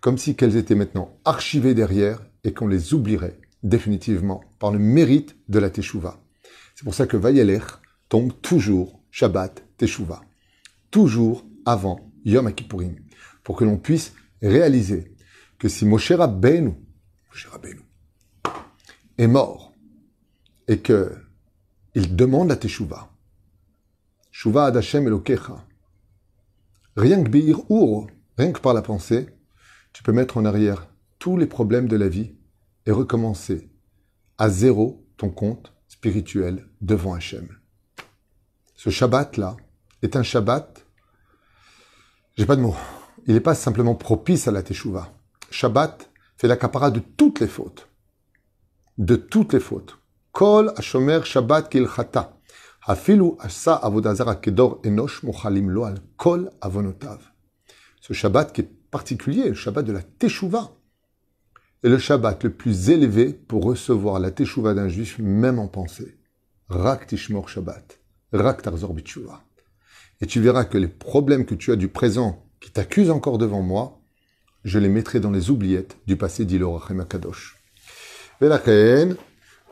comme 0.00 0.18
si 0.18 0.34
qu'elles 0.34 0.56
étaient 0.56 0.74
maintenant 0.74 1.16
archivées 1.24 1.74
derrière 1.74 2.22
et 2.44 2.52
qu'on 2.52 2.66
les 2.66 2.94
oublierait 2.94 3.38
définitivement 3.62 4.42
par 4.58 4.72
le 4.72 4.78
mérite 4.78 5.36
de 5.48 5.58
la 5.58 5.70
teshuva. 5.70 6.21
C'est 6.74 6.84
pour 6.84 6.94
ça 6.94 7.06
que 7.06 7.16
Vayeler 7.16 7.60
tombe 8.08 8.32
toujours 8.40 9.00
Shabbat 9.10 9.64
Teshuvah, 9.76 10.22
toujours 10.90 11.44
avant 11.64 12.12
Yom 12.24 12.52
Kippourim, 12.52 12.96
pour 13.42 13.56
que 13.56 13.64
l'on 13.64 13.78
puisse 13.78 14.14
réaliser 14.40 15.14
que 15.58 15.68
si 15.68 15.84
Moshe 15.84 16.12
Rabbeinu, 16.12 16.74
est 19.18 19.26
mort 19.26 19.72
et 20.68 20.78
que 20.78 21.14
il 21.94 22.16
demande 22.16 22.48
la 22.48 22.56
Teshuvah, 22.56 23.10
Shuvah 24.30 24.66
ad 24.66 24.76
Hashem 24.76 25.06
Elokecha, 25.06 25.64
rien 26.96 27.22
que 27.22 27.28
Beir 27.28 27.58
Ur, 27.70 28.06
rien 28.38 28.52
que 28.52 28.60
par 28.60 28.74
la 28.74 28.82
pensée, 28.82 29.28
tu 29.92 30.02
peux 30.02 30.12
mettre 30.12 30.38
en 30.38 30.44
arrière 30.44 30.88
tous 31.18 31.36
les 31.36 31.46
problèmes 31.46 31.86
de 31.86 31.96
la 31.96 32.08
vie 32.08 32.34
et 32.86 32.90
recommencer 32.90 33.70
à 34.38 34.48
zéro 34.48 35.06
ton 35.16 35.28
compte 35.28 35.72
spirituel 35.92 36.66
devant 36.80 37.12
Hachem. 37.12 37.46
Ce 38.74 38.88
Shabbat-là 38.88 39.56
est 40.00 40.16
un 40.16 40.22
Shabbat, 40.22 40.86
j'ai 42.36 42.46
pas 42.46 42.56
de 42.56 42.62
mots, 42.62 42.74
il 43.26 43.34
n'est 43.34 43.40
pas 43.40 43.54
simplement 43.54 43.94
propice 43.94 44.48
à 44.48 44.52
la 44.52 44.62
Teshuvah. 44.62 45.12
Shabbat 45.50 46.10
fait 46.38 46.48
la 46.48 46.56
capara 46.56 46.90
de 46.90 47.00
toutes 47.00 47.40
les 47.40 47.46
fautes. 47.46 47.88
De 48.96 49.16
toutes 49.16 49.52
les 49.52 49.60
fautes. 49.60 49.98
Kol 50.32 50.72
Ashomer 50.76 51.20
Shabbat 51.24 51.68
Kilchata. 51.68 52.38
Hafilu 52.86 53.32
Asa 53.38 53.74
Avodazara 53.74 54.36
Kedor 54.36 54.80
Enosh 54.84 55.22
Mochalim 55.22 55.68
Loal 55.70 55.98
Kol 56.16 56.50
Avonotav. 56.62 57.20
Ce 58.00 58.14
Shabbat 58.14 58.54
qui 58.54 58.62
est 58.62 58.70
particulier, 58.90 59.50
le 59.50 59.54
Shabbat 59.54 59.84
de 59.84 59.92
la 59.92 60.02
Teshuvah 60.02 60.72
est 61.82 61.88
le 61.88 61.98
Shabbat 61.98 62.44
le 62.44 62.50
plus 62.50 62.90
élevé 62.90 63.32
pour 63.32 63.64
recevoir 63.64 64.20
la 64.20 64.30
Teshuvah 64.30 64.74
d'un 64.74 64.88
juif, 64.88 65.18
même 65.18 65.58
en 65.58 65.68
pensée. 65.68 66.16
Rak 66.68 67.08
Tishmor 67.08 67.48
Shabbat. 67.48 67.98
Rak 68.32 68.62
Tarzor 68.62 68.94
Et 70.20 70.26
tu 70.26 70.40
verras 70.40 70.64
que 70.64 70.78
les 70.78 70.88
problèmes 70.88 71.44
que 71.44 71.54
tu 71.54 71.72
as 71.72 71.76
du 71.76 71.88
présent, 71.88 72.46
qui 72.60 72.70
t'accusent 72.70 73.10
encore 73.10 73.38
devant 73.38 73.62
moi, 73.62 74.00
je 74.64 74.78
les 74.78 74.88
mettrai 74.88 75.18
dans 75.18 75.32
les 75.32 75.50
oubliettes 75.50 75.96
du 76.06 76.16
passé, 76.16 76.44
dit 76.44 76.58
le 76.58 77.04
Kadosh. 77.04 77.58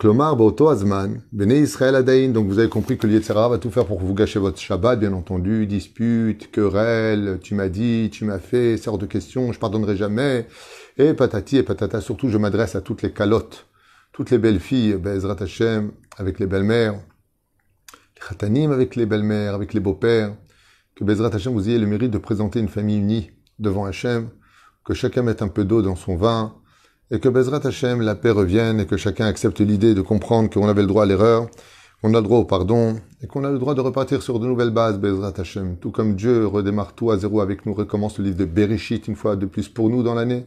Klomar 0.00 0.34
Azman, 0.70 1.20
Israël 1.38 1.94
Adain. 1.94 2.30
Donc 2.30 2.48
vous 2.48 2.58
avez 2.58 2.70
compris 2.70 2.96
que 2.96 3.06
l'Yetzera 3.06 3.50
va 3.50 3.58
tout 3.58 3.70
faire 3.70 3.84
pour 3.84 4.00
vous 4.00 4.14
gâcher 4.14 4.38
votre 4.38 4.58
Shabbat, 4.58 4.98
bien 4.98 5.12
entendu. 5.12 5.66
Dispute, 5.66 6.50
querelle, 6.50 7.38
tu 7.42 7.54
m'as 7.54 7.68
dit, 7.68 8.08
tu 8.10 8.24
m'as 8.24 8.38
fait, 8.38 8.80
hors 8.88 8.96
de 8.96 9.04
question, 9.04 9.52
je 9.52 9.58
pardonnerai 9.58 9.98
jamais. 9.98 10.46
Et 10.96 11.12
patati 11.12 11.58
et 11.58 11.62
patata, 11.62 12.00
surtout 12.00 12.30
je 12.30 12.38
m'adresse 12.38 12.76
à 12.76 12.80
toutes 12.80 13.02
les 13.02 13.12
calottes, 13.12 13.66
toutes 14.14 14.30
les 14.30 14.38
belles 14.38 14.58
filles, 14.58 14.94
Bezrat 14.94 15.36
Hashem, 15.38 15.92
avec 16.16 16.38
les 16.38 16.46
belles-mères, 16.46 16.94
les 16.94 18.26
khatanim 18.26 18.72
avec 18.72 18.96
les 18.96 19.04
belles-mères, 19.04 19.54
avec 19.54 19.74
les 19.74 19.80
beaux-pères, 19.80 20.34
que 20.96 21.04
Bezrat 21.04 21.34
Hashem 21.34 21.52
vous 21.52 21.68
ayez 21.68 21.78
le 21.78 21.86
mérite 21.86 22.10
de 22.10 22.16
présenter 22.16 22.58
une 22.58 22.68
famille 22.68 22.96
unie 22.96 23.32
devant 23.58 23.84
Hashem, 23.84 24.30
que 24.82 24.94
chacun 24.94 25.20
mette 25.20 25.42
un 25.42 25.48
peu 25.48 25.66
d'eau 25.66 25.82
dans 25.82 25.94
son 25.94 26.16
vin, 26.16 26.54
et 27.10 27.18
que 27.18 27.28
Bezrat 27.28 27.66
Hashem, 27.66 28.00
la 28.02 28.14
paix 28.14 28.30
revienne, 28.30 28.80
et 28.80 28.86
que 28.86 28.96
chacun 28.96 29.26
accepte 29.26 29.60
l'idée 29.60 29.94
de 29.94 30.02
comprendre 30.02 30.48
qu'on 30.48 30.68
avait 30.68 30.82
le 30.82 30.86
droit 30.86 31.02
à 31.02 31.06
l'erreur, 31.06 31.48
qu'on 32.00 32.14
a 32.14 32.18
le 32.18 32.22
droit 32.22 32.38
au 32.38 32.44
pardon 32.44 32.96
et 33.22 33.26
qu'on 33.26 33.44
a 33.44 33.50
le 33.50 33.58
droit 33.58 33.74
de 33.74 33.80
repartir 33.80 34.22
sur 34.22 34.38
de 34.40 34.46
nouvelles 34.46 34.70
bases, 34.70 34.98
Bezrat 34.98 35.34
Hashem. 35.36 35.76
Tout 35.76 35.90
comme 35.90 36.14
Dieu 36.14 36.46
redémarre 36.46 36.94
tout 36.94 37.10
à 37.10 37.18
zéro 37.18 37.40
avec 37.40 37.66
nous, 37.66 37.74
recommence 37.74 38.18
le 38.18 38.24
livre 38.24 38.36
de 38.36 38.44
Bereshit 38.44 39.06
une 39.08 39.16
fois 39.16 39.36
de 39.36 39.46
plus 39.46 39.68
pour 39.68 39.90
nous 39.90 40.02
dans 40.02 40.14
l'année. 40.14 40.46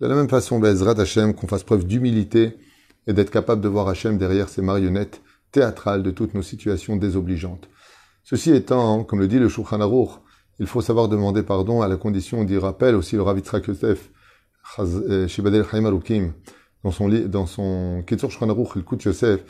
De 0.00 0.06
la 0.06 0.14
même 0.14 0.28
façon, 0.28 0.58
Bezrat 0.58 0.98
Hashem, 0.98 1.34
qu'on 1.34 1.46
fasse 1.46 1.62
preuve 1.62 1.86
d'humilité 1.86 2.56
et 3.06 3.12
d'être 3.12 3.30
capable 3.30 3.60
de 3.60 3.68
voir 3.68 3.88
Hashem 3.88 4.18
derrière 4.18 4.48
ces 4.48 4.62
marionnettes 4.62 5.20
théâtrales 5.52 6.02
de 6.02 6.10
toutes 6.10 6.34
nos 6.34 6.42
situations 6.42 6.96
désobligeantes. 6.96 7.68
Ceci 8.24 8.52
étant, 8.52 9.04
comme 9.04 9.20
le 9.20 9.28
dit 9.28 9.38
le 9.38 9.48
Shulchan 9.48 9.80
Aruch, 9.80 10.10
il 10.58 10.66
faut 10.66 10.80
savoir 10.80 11.08
demander 11.08 11.42
pardon 11.42 11.82
à 11.82 11.88
la 11.88 11.96
condition 11.96 12.44
d'y 12.44 12.58
rappelle 12.58 12.94
aussi 12.94 13.16
le 13.16 13.22
Rav 13.22 13.36
Yitzhak 13.36 13.66
Yosef, 13.66 14.10
Shibadel 15.28 15.64
Chaim 15.68 15.84
Arukim, 15.84 16.32
dans 16.84 16.90
son, 16.90 17.08
dans 17.08 17.46
son 17.46 18.02
Ketzur 18.06 18.30
Shulchan 18.30 18.50
Aruch, 18.50 18.70
il 18.76 18.84
coûte 18.84 19.02
Yosef, 19.04 19.40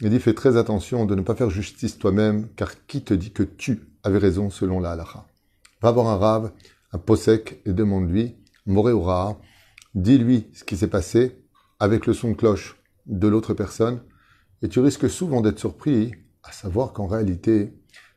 il 0.00 0.10
dit 0.10 0.20
fais 0.20 0.34
très 0.34 0.56
attention 0.56 1.04
de 1.04 1.14
ne 1.14 1.22
pas 1.22 1.34
faire 1.34 1.50
justice 1.50 1.98
toi-même, 1.98 2.48
car 2.56 2.86
qui 2.86 3.02
te 3.02 3.12
dit 3.12 3.32
que 3.32 3.42
tu 3.42 3.80
avais 4.02 4.18
raison 4.18 4.48
selon 4.48 4.80
la 4.80 4.92
halacha? 4.92 5.26
Va 5.82 5.90
voir 5.90 6.08
un 6.08 6.16
rave, 6.16 6.52
un 6.92 6.98
posek, 6.98 7.60
et 7.66 7.72
demande-lui, 7.72 8.36
Moré 8.66 8.92
ou 8.92 9.06
dis-lui 9.94 10.48
ce 10.54 10.64
qui 10.64 10.76
s'est 10.76 10.86
passé 10.86 11.42
avec 11.78 12.06
le 12.06 12.12
son 12.12 12.30
de 12.30 12.36
cloche 12.36 12.76
de 13.06 13.26
l'autre 13.26 13.54
personne, 13.54 14.00
et 14.62 14.68
tu 14.68 14.80
risques 14.80 15.10
souvent 15.10 15.40
d'être 15.40 15.58
surpris, 15.58 16.12
à 16.42 16.52
savoir 16.52 16.92
qu'en 16.92 17.06
réalité, 17.06 17.74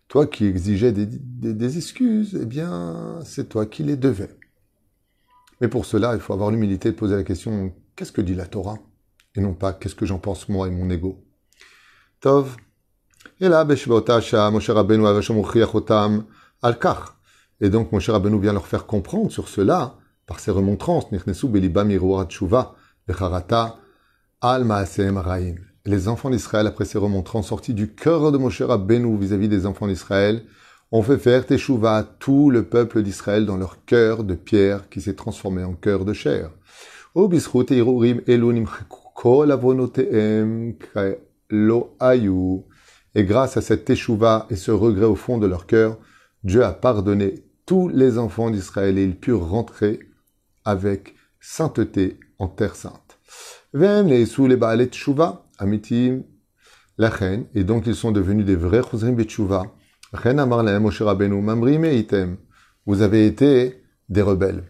toi 0.07 0.27
qui 0.27 0.45
exigeais 0.45 0.91
des, 0.91 1.05
des 1.07 1.77
excuses, 1.77 2.37
eh 2.39 2.45
bien, 2.45 3.19
c'est 3.25 3.49
toi 3.49 3.65
qui 3.65 3.83
les 3.83 3.97
devais. 3.97 4.29
Mais 5.63 5.69
pour 5.69 5.85
cela, 5.85 6.13
il 6.13 6.19
faut 6.19 6.33
avoir 6.33 6.51
l'humilité 6.51 6.91
de 6.91 6.95
poser 6.97 7.15
la 7.15 7.23
question, 7.23 7.73
qu'est-ce 7.95 8.11
que 8.11 8.19
dit 8.19 8.35
la 8.35 8.47
Torah? 8.47 8.79
Et 9.33 9.39
non 9.39 9.53
pas, 9.53 9.71
qu'est-ce 9.71 9.95
que 9.95 10.05
j'en 10.05 10.19
pense 10.19 10.49
moi 10.49 10.67
et 10.67 10.71
mon 10.71 10.89
ego? 10.89 11.23
Tov. 12.19 12.57
Et 13.39 13.47
là, 13.47 13.63
Moshe 13.63 14.69
Rabbeinu 14.69 15.07
al. 15.07 15.21
Et 17.61 17.69
donc, 17.69 17.93
Moshe 17.93 18.09
Rabbeinu 18.09 18.41
vient 18.41 18.51
leur 18.51 18.67
faire 18.67 18.85
comprendre 18.85 19.31
sur 19.31 19.47
cela, 19.47 19.95
par 20.27 20.41
ses 20.41 20.51
remontrances. 20.51 21.05
Les 25.85 26.07
enfants 26.09 26.29
d'Israël, 26.29 26.67
après 26.67 26.83
ces 26.83 26.97
remontrances 26.97 27.47
sortis 27.47 27.73
du 27.73 27.95
cœur 27.95 28.33
de 28.33 28.37
Moshe 28.37 28.61
Rabbeinu 28.61 29.17
vis-à-vis 29.17 29.47
des 29.47 29.65
enfants 29.65 29.87
d'Israël, 29.87 30.43
ont 30.93 31.01
fait 31.01 31.17
faire 31.17 31.45
teshuva 31.47 31.97
à 31.97 32.03
tout 32.03 32.51
le 32.51 32.63
peuple 32.65 33.01
d'Israël 33.01 33.47
dans 33.47 33.57
leur 33.57 33.83
cœur 33.83 34.23
de 34.23 34.35
pierre 34.35 34.89
qui 34.89 35.01
s'est 35.01 35.15
transformé 35.15 35.63
en 35.63 35.73
cœur 35.73 36.05
de 36.05 36.13
chair. 36.13 36.51
Et 43.15 43.23
grâce 43.23 43.57
à 43.57 43.61
cette 43.61 43.85
teshuva 43.85 44.45
et 44.51 44.55
ce 44.55 44.69
regret 44.69 45.05
au 45.05 45.15
fond 45.15 45.39
de 45.39 45.47
leur 45.47 45.65
cœur, 45.65 45.97
Dieu 46.43 46.63
a 46.63 46.73
pardonné 46.73 47.43
tous 47.65 47.89
les 47.89 48.19
enfants 48.19 48.51
d'Israël 48.51 48.99
et 48.99 49.03
ils 49.03 49.17
purent 49.17 49.49
rentrer 49.49 49.99
avec 50.63 51.15
sainteté 51.39 52.19
en 52.37 52.47
terre 52.47 52.75
sainte. 52.75 53.17
Et 57.55 57.63
donc 57.63 57.87
ils 57.87 57.95
sont 57.95 58.11
devenus 58.11 58.45
des 58.45 58.55
vrais 58.55 58.83
chosrim 58.83 59.15
beteshuva. 59.15 59.73
Vous 62.85 63.01
avez 63.01 63.25
été 63.25 63.83
des 64.09 64.21
rebelles. 64.21 64.63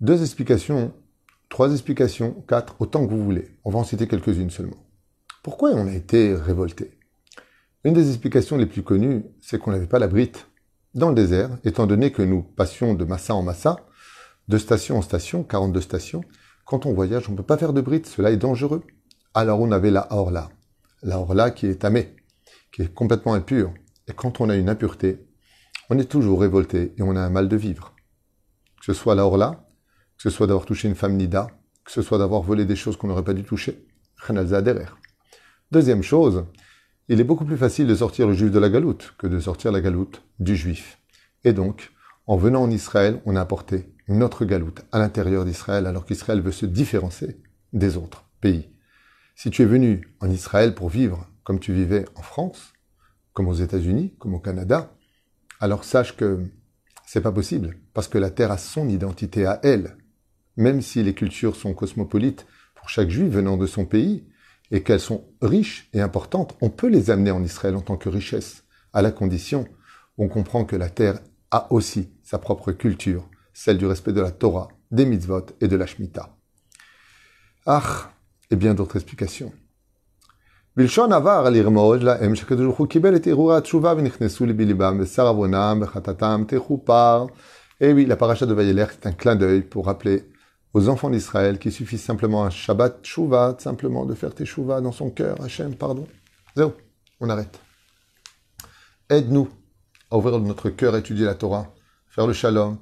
Deux 0.00 0.22
explications, 0.22 0.94
trois 1.48 1.72
explications, 1.72 2.44
quatre, 2.46 2.76
autant 2.78 3.04
que 3.04 3.10
vous 3.10 3.24
voulez. 3.24 3.48
On 3.64 3.70
va 3.70 3.80
en 3.80 3.84
citer 3.84 4.06
quelques-unes 4.06 4.50
seulement. 4.50 4.76
Pourquoi 5.42 5.70
on 5.70 5.88
a 5.88 5.92
été 5.92 6.36
révolté 6.36 6.98
Une 7.82 7.94
des 7.94 8.08
explications 8.08 8.56
les 8.56 8.66
plus 8.66 8.84
connues, 8.84 9.24
c'est 9.40 9.58
qu'on 9.58 9.72
n'avait 9.72 9.88
pas 9.88 9.98
la 9.98 10.06
brite 10.06 10.46
dans 10.94 11.08
le 11.08 11.16
désert, 11.16 11.50
étant 11.64 11.88
donné 11.88 12.12
que 12.12 12.22
nous 12.22 12.44
passions 12.44 12.94
de 12.94 13.04
massa 13.04 13.34
en 13.34 13.42
massa, 13.42 13.84
de 14.46 14.58
station 14.58 14.98
en 14.98 15.02
station, 15.02 15.42
42 15.42 15.80
stations. 15.80 16.22
Quand 16.64 16.86
on 16.86 16.92
voyage, 16.92 17.28
on 17.28 17.32
ne 17.32 17.36
peut 17.36 17.42
pas 17.42 17.58
faire 17.58 17.72
de 17.72 17.80
brite, 17.80 18.06
cela 18.06 18.30
est 18.30 18.36
dangereux. 18.36 18.84
Alors 19.34 19.60
on 19.60 19.72
avait 19.72 19.90
la 19.90 20.12
orla, 20.12 20.48
la 21.02 21.18
orla 21.18 21.50
qui 21.50 21.66
est 21.66 21.80
tamée, 21.80 22.14
qui 22.70 22.82
est 22.82 22.94
complètement 22.94 23.34
impure. 23.34 23.74
Et 24.08 24.12
quand 24.12 24.40
on 24.40 24.48
a 24.48 24.56
une 24.56 24.68
impureté, 24.68 25.26
on 25.90 25.98
est 25.98 26.10
toujours 26.10 26.40
révolté 26.40 26.94
et 26.96 27.02
on 27.02 27.16
a 27.16 27.20
un 27.20 27.30
mal 27.30 27.48
de 27.48 27.56
vivre. 27.56 27.94
Que 28.78 28.86
ce 28.86 28.92
soit 28.92 29.14
la 29.14 29.26
orla, 29.26 29.68
que 30.16 30.22
ce 30.22 30.30
soit 30.30 30.46
d'avoir 30.46 30.66
touché 30.66 30.88
une 30.88 30.94
femme 30.94 31.16
nida, 31.16 31.48
que 31.84 31.92
ce 31.92 32.02
soit 32.02 32.18
d'avoir 32.18 32.42
volé 32.42 32.64
des 32.64 32.76
choses 32.76 32.96
qu'on 32.96 33.08
n'aurait 33.08 33.24
pas 33.24 33.34
dû 33.34 33.44
toucher. 33.44 33.86
Deuxième 35.70 36.02
chose, 36.02 36.46
il 37.08 37.20
est 37.20 37.24
beaucoup 37.24 37.44
plus 37.44 37.56
facile 37.56 37.86
de 37.86 37.94
sortir 37.94 38.26
le 38.26 38.34
juif 38.34 38.50
de 38.50 38.58
la 38.58 38.70
galoute 38.70 39.14
que 39.18 39.26
de 39.26 39.38
sortir 39.38 39.72
la 39.72 39.80
galoute 39.80 40.22
du 40.38 40.56
juif. 40.56 40.98
Et 41.44 41.52
donc, 41.52 41.92
en 42.26 42.36
venant 42.36 42.62
en 42.62 42.70
Israël, 42.70 43.20
on 43.26 43.36
a 43.36 43.40
apporté 43.40 43.94
notre 44.08 44.44
galoute 44.44 44.82
à 44.92 44.98
l'intérieur 44.98 45.44
d'Israël, 45.44 45.86
alors 45.86 46.04
qu'Israël 46.04 46.40
veut 46.40 46.52
se 46.52 46.66
différencier 46.66 47.42
des 47.72 47.96
autres 47.96 48.24
pays. 48.40 48.70
Si 49.34 49.50
tu 49.50 49.62
es 49.62 49.66
venu 49.66 50.14
en 50.20 50.30
Israël 50.30 50.74
pour 50.74 50.88
vivre 50.88 51.28
comme 51.42 51.60
tu 51.60 51.72
vivais 51.72 52.04
en 52.14 52.22
France, 52.22 52.73
comme 53.34 53.48
aux 53.48 53.54
États-Unis, 53.54 54.14
comme 54.18 54.34
au 54.34 54.40
Canada, 54.40 54.96
alors 55.60 55.84
sache 55.84 56.16
que 56.16 56.40
c'est 57.06 57.20
pas 57.20 57.32
possible, 57.32 57.76
parce 57.92 58.08
que 58.08 58.18
la 58.18 58.30
terre 58.30 58.50
a 58.50 58.58
son 58.58 58.88
identité 58.88 59.44
à 59.44 59.60
elle. 59.62 59.98
Même 60.56 60.80
si 60.80 61.02
les 61.02 61.14
cultures 61.14 61.56
sont 61.56 61.74
cosmopolites 61.74 62.46
pour 62.74 62.88
chaque 62.88 63.10
juif 63.10 63.30
venant 63.30 63.58
de 63.58 63.66
son 63.66 63.84
pays, 63.84 64.26
et 64.70 64.82
qu'elles 64.82 65.00
sont 65.00 65.28
riches 65.42 65.90
et 65.92 66.00
importantes, 66.00 66.56
on 66.60 66.70
peut 66.70 66.88
les 66.88 67.10
amener 67.10 67.30
en 67.30 67.44
Israël 67.44 67.76
en 67.76 67.82
tant 67.82 67.96
que 67.96 68.08
richesse, 68.08 68.64
à 68.92 69.02
la 69.02 69.10
condition 69.10 69.66
on 70.18 70.28
comprend 70.28 70.64
que 70.64 70.76
la 70.76 70.90
terre 70.90 71.18
a 71.50 71.72
aussi 71.72 72.10
sa 72.22 72.38
propre 72.38 72.72
culture, 72.72 73.28
celle 73.52 73.78
du 73.78 73.86
respect 73.86 74.12
de 74.12 74.20
la 74.20 74.30
Torah, 74.30 74.68
des 74.90 75.06
mitzvot 75.06 75.46
et 75.60 75.68
de 75.68 75.76
la 75.76 75.86
Shemitah. 75.86 76.36
Ah, 77.66 78.12
et 78.50 78.56
bien 78.56 78.74
d'autres 78.74 78.96
explications. 78.96 79.52
בלשון 80.77 81.13
עבר 81.13 81.49
לרמוז 81.49 82.03
להם 82.03 82.35
שקדוש 82.35 82.65
ברוך 82.65 82.77
הוא 82.77 82.87
קיבל 82.87 83.15
את 83.15 83.27
ערעור 83.27 83.53
התשובה 83.53 83.93
ונכנסו 83.97 84.45
לבי 84.45 84.73
ושר 84.99 85.27
עוונם 85.27 85.79
וחטאתם 85.81 86.43
תכופר. 86.47 87.25
Et 87.81 87.93
oui, 87.93 88.05
la 88.05 88.17
paracha 88.17 88.45
de 88.45 88.53
Vayelech 88.53 88.91
est 88.91 89.07
un 89.07 89.13
clin 89.13 89.35
d'œil 89.37 89.61
pour 89.61 89.85
rappeler 89.85 90.29
aux 90.73 90.89
enfants 90.89 91.09
d'Israël 91.09 91.59
qu'il 91.59 91.71
suffit 91.71 91.97
simplement 91.97 92.43
un 92.43 92.49
Shabbat 92.49 93.05
Shuvah, 93.05 93.55
simplement 93.57 94.05
de 94.05 94.13
faire 94.13 94.35
tes 94.35 94.45
Shuvah 94.45 94.81
dans 94.81 94.91
son 94.91 95.09
cœur, 95.09 95.41
Hachem, 95.41 95.75
pardon. 95.75 96.05
Zéro, 96.57 96.73
on 97.21 97.29
arrête. 97.29 97.57
Aide-nous 99.09 99.47
à 100.11 100.17
ouvrir 100.17 100.39
notre 100.39 100.69
cœur 100.69 100.93
à 100.93 100.99
étudier 100.99 101.25
la 101.25 101.35
Torah, 101.35 101.73
faire 102.09 102.27
le 102.27 102.33
shalom, 102.33 102.77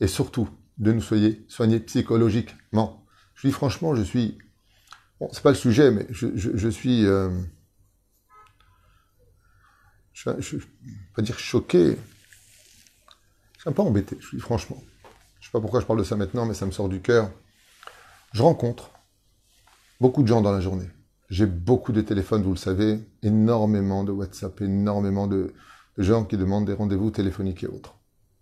et 0.00 0.06
surtout 0.06 0.48
de 0.78 0.92
nous 0.92 1.02
soigner, 1.02 1.44
soigner 1.48 1.80
psychologiquement. 1.80 3.04
Je 3.34 3.48
dis 3.48 3.52
franchement, 3.52 3.94
je 3.94 4.02
suis... 4.02 4.38
Bon, 5.19 5.29
c'est 5.31 5.43
pas 5.43 5.49
le 5.49 5.55
sujet, 5.55 5.91
mais 5.91 6.05
je, 6.09 6.27
je, 6.35 6.69
suis... 6.69 7.05
Euh, 7.05 7.29
je, 10.13 10.29
je, 10.39 10.57
pas 11.15 11.21
dire 11.21 11.39
choqué. 11.39 11.97
Je 13.55 13.61
suis 13.61 13.69
un 13.69 13.71
peu 13.71 13.81
embêté, 13.81 14.17
je 14.19 14.27
suis 14.27 14.39
franchement. 14.39 14.81
Je 15.39 15.47
sais 15.47 15.51
pas 15.51 15.61
pourquoi 15.61 15.79
je 15.79 15.85
parle 15.85 15.99
de 15.99 16.03
ça 16.03 16.15
maintenant, 16.15 16.45
mais 16.45 16.53
ça 16.53 16.65
me 16.65 16.71
sort 16.71 16.89
du 16.89 17.01
cœur. 17.01 17.31
Je 18.33 18.41
rencontre 18.41 18.91
beaucoup 20.01 20.23
de 20.23 20.27
gens 20.27 20.41
dans 20.41 20.51
la 20.51 20.59
journée. 20.59 20.89
J'ai 21.29 21.45
beaucoup 21.45 21.91
de 21.91 22.01
téléphones, 22.01 22.43
vous 22.43 22.51
le 22.51 22.57
savez, 22.57 22.99
énormément 23.23 24.03
de 24.03 24.11
WhatsApp, 24.11 24.61
énormément 24.61 25.27
de, 25.27 25.53
gens 25.97 26.25
qui 26.25 26.35
demandent 26.35 26.65
des 26.65 26.73
rendez-vous 26.73 27.09
téléphoniques 27.09 27.63
et 27.63 27.67
autres. 27.67 27.95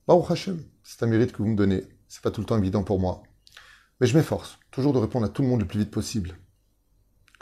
Baruch 0.07 0.31
Hashem, 0.31 0.63
c'est 0.83 1.03
un 1.03 1.07
mérite 1.07 1.31
que 1.31 1.37
vous 1.37 1.49
me 1.49 1.55
donnez. 1.55 1.83
C'est 2.07 2.21
pas 2.21 2.31
tout 2.31 2.41
le 2.41 2.47
temps 2.47 2.57
évident 2.57 2.83
pour 2.83 2.99
moi. 2.99 3.21
Mais 4.01 4.07
je 4.07 4.17
m'efforce 4.17 4.57
toujours 4.71 4.91
de 4.91 4.97
répondre 4.97 5.25
à 5.25 5.29
tout 5.29 5.43
le 5.43 5.47
monde 5.47 5.61
le 5.61 5.67
plus 5.67 5.79
vite 5.79 5.91
possible. 5.91 6.35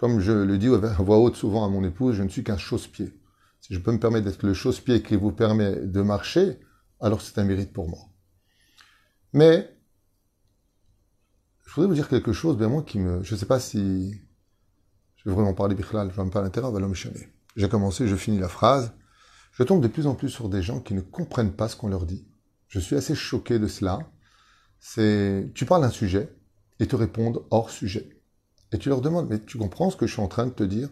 Comme 0.02 0.20
je 0.20 0.32
le 0.32 0.58
dis 0.58 0.66
à 0.66 0.78
voix 1.04 1.20
haute 1.20 1.36
souvent 1.36 1.64
à 1.64 1.70
mon 1.70 1.84
épouse, 1.84 2.16
je 2.16 2.24
ne 2.24 2.28
suis 2.28 2.44
qu'un 2.44 2.58
chausse-pied. 2.58 3.14
Si 3.60 3.76
je 3.76 3.80
peux 3.80 3.92
me 3.92 4.00
permettre 4.00 4.26
d'être 4.26 4.48
le 4.48 4.56
chausse-pied 4.56 5.04
qui 5.04 5.16
vous 5.16 5.32
permet 5.32 5.76
de 5.76 6.02
marcher, 6.02 6.60
alors 7.00 7.22
c'est 7.22 7.38
un 7.38 7.44
mérite 7.44 7.72
pour 7.72 7.88
moi. 7.88 8.00
Mais, 9.34 9.70
je 11.68 11.76
voudrais 11.76 11.88
vous 11.88 11.94
dire 11.94 12.10
quelque 12.10 12.34
chose, 12.34 12.58
bien 12.58 12.68
moi, 12.68 12.82
qui 12.82 12.98
me, 12.98 13.22
je 13.22 13.36
ne 13.36 13.40
sais 13.40 13.46
pas 13.46 13.60
si, 13.60 14.20
je 15.18 15.30
vais 15.30 15.36
vraiment 15.36 15.54
parler 15.54 15.76
bichlal, 15.76 16.10
je 16.10 16.16
vais 16.16 16.26
me 16.26 16.32
parler 16.32 16.48
l'intérêt, 16.48 16.72
va 16.72 16.80
l'homme 16.80 16.96
J'ai 17.56 17.70
commencé, 17.70 18.08
je 18.08 18.16
finis 18.16 18.40
la 18.40 18.50
phrase. 18.50 18.94
Je 19.52 19.62
tombe 19.62 19.84
de 19.84 19.88
plus 19.88 20.08
en 20.08 20.16
plus 20.16 20.30
sur 20.30 20.50
des 20.50 20.64
gens 20.64 20.80
qui 20.80 20.96
ne 20.96 21.02
comprennent 21.02 21.54
pas 21.54 21.68
ce 21.68 21.76
qu'on 21.76 21.90
leur 21.90 22.08
dit. 22.08 22.28
Je 22.70 22.80
suis 22.80 22.96
assez 22.96 23.14
choqué 23.14 23.60
de 23.60 23.68
cela. 23.68 24.00
C'est, 24.80 25.52
tu 25.54 25.68
parles 25.68 25.84
d'un 25.84 25.92
sujet 25.92 26.36
et 26.80 26.88
te 26.88 26.96
répondent 26.96 27.46
hors 27.52 27.70
sujet. 27.70 28.21
Et 28.72 28.78
tu 28.78 28.90
leur 28.90 29.02
demandes, 29.02 29.28
mais 29.30 29.40
tu 29.40 29.58
comprends 29.58 29.90
ce 29.90 29.98
que 29.98 30.08
je 30.08 30.14
suis 30.14 30.22
en 30.22 30.28
train 30.28 30.46
de 30.46 30.52
te 30.52 30.64
dire? 30.64 30.90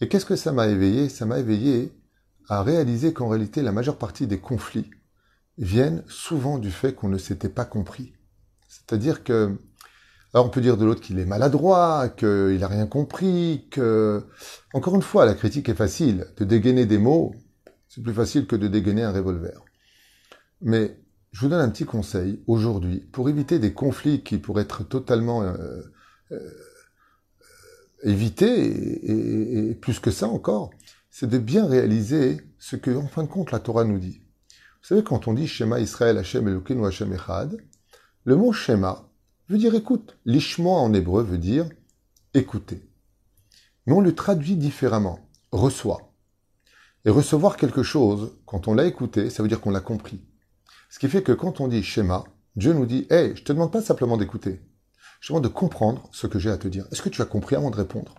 Et 0.00 0.08
qu'est-ce 0.08 0.26
que 0.26 0.36
ça 0.36 0.52
m'a 0.52 0.68
éveillé? 0.68 1.08
Ça 1.08 1.26
m'a 1.26 1.38
éveillé 1.38 1.92
à 2.48 2.62
réaliser 2.62 3.12
qu'en 3.12 3.28
réalité, 3.28 3.62
la 3.62 3.72
majeure 3.72 3.96
partie 3.96 4.26
des 4.26 4.38
conflits 4.38 4.90
viennent 5.58 6.04
souvent 6.08 6.58
du 6.58 6.70
fait 6.70 6.94
qu'on 6.94 7.08
ne 7.08 7.18
s'était 7.18 7.48
pas 7.48 7.64
compris. 7.64 8.12
C'est-à-dire 8.68 9.22
que 9.24 9.56
Alors 10.32 10.46
on 10.46 10.50
peut 10.50 10.60
dire 10.60 10.76
de 10.76 10.84
l'autre 10.84 11.00
qu'il 11.00 11.20
est 11.20 11.24
maladroit, 11.24 12.08
qu'il 12.08 12.58
n'a 12.58 12.66
rien 12.66 12.86
compris, 12.86 13.68
que... 13.70 14.26
Encore 14.72 14.96
une 14.96 15.02
fois, 15.02 15.26
la 15.26 15.34
critique 15.34 15.68
est 15.68 15.74
facile. 15.74 16.26
De 16.36 16.44
dégainer 16.44 16.86
des 16.86 16.98
mots, 16.98 17.34
c'est 17.88 18.02
plus 18.02 18.12
facile 18.12 18.46
que 18.48 18.56
de 18.56 18.66
dégainer 18.66 19.04
un 19.04 19.12
revolver. 19.12 19.64
Mais 20.60 20.98
je 21.30 21.40
vous 21.40 21.48
donne 21.48 21.60
un 21.60 21.68
petit 21.68 21.84
conseil 21.84 22.42
aujourd'hui 22.48 22.98
pour 23.12 23.28
éviter 23.28 23.60
des 23.60 23.72
conflits 23.72 24.22
qui 24.24 24.38
pourraient 24.38 24.62
être 24.62 24.82
totalement 24.82 25.42
euh, 25.42 25.82
euh, 26.32 26.38
évités, 28.04 29.70
et, 29.70 29.74
plus 29.74 29.98
que 29.98 30.10
ça 30.10 30.28
encore, 30.28 30.70
c'est 31.10 31.28
de 31.28 31.38
bien 31.38 31.66
réaliser 31.66 32.40
ce 32.58 32.76
que, 32.76 32.90
en 32.90 33.08
fin 33.08 33.22
de 33.22 33.28
compte, 33.28 33.50
la 33.50 33.60
Torah 33.60 33.84
nous 33.84 33.98
dit. 33.98 34.20
Vous 34.50 34.88
savez, 34.88 35.02
quand 35.02 35.28
on 35.28 35.32
dit 35.32 35.46
Shema 35.46 35.80
Israël, 35.80 36.18
Hashem 36.18 36.46
Elokeinu, 36.46 36.86
Hashem 36.86 37.12
Echad, 37.12 37.56
le 38.24 38.36
mot 38.36 38.52
Shema 38.52 39.08
veut 39.48 39.58
dire 39.58 39.74
écoute. 39.74 40.18
L'ishmoa 40.24 40.78
en 40.78 40.92
hébreu 40.92 41.22
veut 41.22 41.38
dire 41.38 41.68
écouter. 42.34 42.82
Mais 43.86 43.92
on 43.92 44.00
le 44.00 44.14
traduit 44.14 44.56
différemment. 44.56 45.20
Reçoit. 45.52 46.12
Et 47.04 47.10
recevoir 47.10 47.56
quelque 47.56 47.82
chose, 47.82 48.36
quand 48.46 48.66
on 48.66 48.74
l'a 48.74 48.86
écouté, 48.86 49.30
ça 49.30 49.42
veut 49.42 49.48
dire 49.48 49.60
qu'on 49.60 49.70
l'a 49.70 49.80
compris. 49.80 50.20
Ce 50.90 50.98
qui 50.98 51.08
fait 51.08 51.22
que 51.22 51.32
quand 51.32 51.60
on 51.60 51.68
dit 51.68 51.82
schéma, 51.82 52.24
Dieu 52.56 52.72
nous 52.72 52.86
dit 52.86 53.06
Hey, 53.10 53.36
je 53.36 53.42
te 53.42 53.52
demande 53.52 53.72
pas 53.72 53.82
simplement 53.82 54.16
d'écouter. 54.16 54.60
Demande 55.28 55.44
de 55.44 55.48
comprendre 55.48 56.08
ce 56.12 56.26
que 56.26 56.38
j'ai 56.38 56.50
à 56.50 56.58
te 56.58 56.68
dire. 56.68 56.86
Est-ce 56.92 57.02
que 57.02 57.08
tu 57.08 57.22
as 57.22 57.26
compris 57.26 57.56
avant 57.56 57.70
de 57.70 57.76
répondre? 57.76 58.14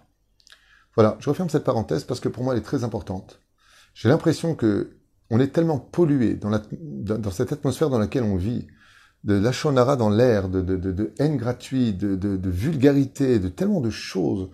Voilà, 0.95 1.17
je 1.19 1.29
referme 1.29 1.49
cette 1.49 1.63
parenthèse 1.63 2.03
parce 2.03 2.19
que 2.19 2.29
pour 2.29 2.43
moi 2.43 2.53
elle 2.53 2.59
est 2.59 2.63
très 2.63 2.83
importante. 2.83 3.41
J'ai 3.93 4.09
l'impression 4.09 4.55
que 4.55 4.97
on 5.29 5.39
est 5.39 5.47
tellement 5.47 5.79
pollué 5.79 6.35
dans, 6.35 7.31
cette 7.31 7.51
atmosphère 7.51 7.89
dans 7.89 7.97
laquelle 7.97 8.23
on 8.23 8.35
vit, 8.35 8.67
de 9.23 9.33
lachonara 9.33 9.95
dans 9.95 10.09
l'air, 10.09 10.49
de, 10.49 10.61
de, 10.61 11.13
haine 11.17 11.37
gratuite, 11.37 11.97
de, 11.97 12.15
de, 12.15 12.49
vulgarité, 12.49 13.39
de 13.39 13.47
tellement 13.47 13.81
de 13.81 13.89
choses 13.89 14.51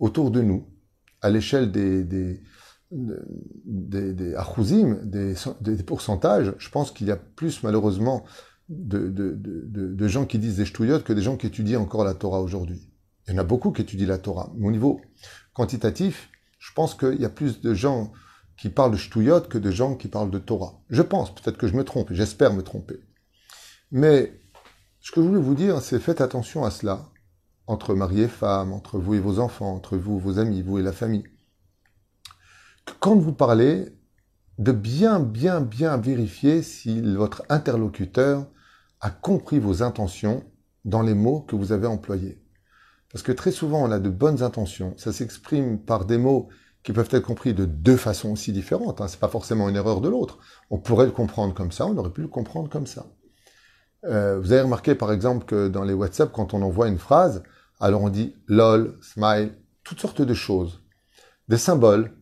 autour 0.00 0.30
de 0.30 0.40
nous, 0.40 0.66
à 1.20 1.28
l'échelle 1.28 1.70
des, 1.70 2.04
des, 2.04 2.40
des, 2.90 4.14
des 4.14 4.34
des, 5.02 5.34
des, 5.60 5.82
pourcentages, 5.82 6.54
je 6.56 6.70
pense 6.70 6.90
qu'il 6.90 7.06
y 7.06 7.10
a 7.10 7.16
plus 7.16 7.62
malheureusement 7.62 8.24
de, 8.68 10.08
gens 10.08 10.26
qui 10.26 10.38
disent 10.38 10.56
des 10.56 10.64
ch'touillottes 10.64 11.04
que 11.04 11.12
des 11.12 11.22
gens 11.22 11.36
qui 11.36 11.46
étudient 11.46 11.80
encore 11.80 12.04
la 12.04 12.14
Torah 12.14 12.40
aujourd'hui. 12.40 12.88
Il 13.26 13.34
y 13.34 13.36
en 13.36 13.40
a 13.40 13.44
beaucoup 13.44 13.72
qui 13.72 13.82
étudient 13.82 14.06
la 14.06 14.18
Torah. 14.18 14.52
Mais 14.56 14.66
au 14.66 14.70
niveau 14.70 15.00
quantitatif, 15.52 16.30
je 16.58 16.72
pense 16.72 16.94
qu'il 16.94 17.20
y 17.20 17.24
a 17.24 17.30
plus 17.30 17.60
de 17.60 17.74
gens 17.74 18.12
qui 18.56 18.68
parlent 18.68 18.92
de 18.92 18.96
ch'touillottes 18.96 19.48
que 19.48 19.58
de 19.58 19.70
gens 19.70 19.96
qui 19.96 20.08
parlent 20.08 20.30
de 20.30 20.38
Torah. 20.38 20.80
Je 20.88 21.02
pense, 21.02 21.34
peut-être 21.34 21.58
que 21.58 21.66
je 21.66 21.74
me 21.74 21.84
trompe, 21.84 22.12
j'espère 22.12 22.52
me 22.52 22.62
tromper. 22.62 23.00
Mais 23.90 24.40
ce 25.00 25.10
que 25.10 25.22
je 25.22 25.26
voulais 25.26 25.40
vous 25.40 25.54
dire, 25.54 25.80
c'est 25.80 26.00
faites 26.00 26.20
attention 26.20 26.64
à 26.64 26.70
cela, 26.70 27.10
entre 27.66 27.94
mari 27.94 28.22
et 28.22 28.28
femme, 28.28 28.72
entre 28.72 28.98
vous 28.98 29.14
et 29.14 29.20
vos 29.20 29.38
enfants, 29.38 29.74
entre 29.74 29.96
vous, 29.96 30.18
vos 30.18 30.38
amis, 30.38 30.62
vous 30.62 30.78
et 30.78 30.82
la 30.82 30.92
famille. 30.92 31.24
Quand 33.00 33.16
vous 33.16 33.32
parlez, 33.32 33.86
de 34.58 34.72
bien, 34.72 35.20
bien, 35.20 35.60
bien 35.60 35.96
vérifier 35.96 36.62
si 36.62 37.00
votre 37.14 37.42
interlocuteur 37.48 38.46
a 39.00 39.10
compris 39.10 39.58
vos 39.58 39.82
intentions 39.82 40.44
dans 40.84 41.02
les 41.02 41.14
mots 41.14 41.40
que 41.40 41.56
vous 41.56 41.72
avez 41.72 41.86
employés. 41.86 42.40
Parce 43.12 43.22
que 43.22 43.32
très 43.32 43.52
souvent, 43.52 43.82
on 43.82 43.90
a 43.90 43.98
de 43.98 44.08
bonnes 44.08 44.42
intentions. 44.42 44.94
Ça 44.96 45.12
s'exprime 45.12 45.78
par 45.78 46.04
des 46.04 46.18
mots 46.18 46.48
qui 46.82 46.92
peuvent 46.92 47.08
être 47.10 47.24
compris 47.24 47.54
de 47.54 47.64
deux 47.64 47.96
façons 47.96 48.32
aussi 48.32 48.52
différentes. 48.52 49.00
Hein. 49.00 49.08
C'est 49.08 49.20
pas 49.20 49.28
forcément 49.28 49.68
une 49.68 49.76
erreur 49.76 50.00
de 50.00 50.08
l'autre. 50.08 50.38
On 50.70 50.78
pourrait 50.78 51.06
le 51.06 51.12
comprendre 51.12 51.54
comme 51.54 51.72
ça, 51.72 51.86
on 51.86 51.96
aurait 51.96 52.10
pu 52.10 52.22
le 52.22 52.28
comprendre 52.28 52.68
comme 52.68 52.86
ça. 52.86 53.06
Euh, 54.04 54.38
vous 54.38 54.52
avez 54.52 54.60
remarqué 54.60 54.94
par 54.94 55.12
exemple 55.12 55.46
que 55.46 55.68
dans 55.68 55.82
les 55.82 55.94
WhatsApp, 55.94 56.30
quand 56.32 56.52
on 56.52 56.62
envoie 56.62 56.88
une 56.88 56.98
phrase, 56.98 57.42
alors 57.80 58.02
on 58.02 58.10
dit 58.10 58.34
lol, 58.46 58.98
smile, 59.00 59.54
toutes 59.82 60.00
sortes 60.00 60.22
de 60.22 60.34
choses, 60.34 60.82
des 61.48 61.56
symboles 61.56 62.12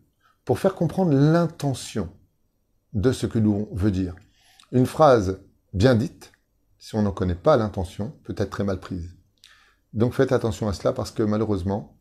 pour 0.45 0.59
faire 0.59 0.75
comprendre 0.75 1.13
l'intention 1.13 2.09
de 2.93 3.13
ce 3.13 3.27
que 3.27 3.39
l'on 3.39 3.69
veut 3.73 3.91
dire. 3.91 4.15
Une 4.73 4.87
phrase 4.87 5.41
bien 5.73 5.95
dite, 5.95 6.33
si 6.79 6.95
on 6.95 7.03
n'en 7.03 7.13
connaît 7.13 7.35
pas 7.35 7.57
l'intention, 7.57 8.13
peut 8.25 8.35
être 8.37 8.51
très 8.51 8.65
mal 8.65 8.81
prise. 8.81 9.15
Donc 9.93 10.15
faites 10.15 10.33
attention 10.33 10.69
à 10.69 10.73
cela 10.73 10.93
parce 10.93 11.11
que 11.11 11.23
malheureusement, 11.23 11.99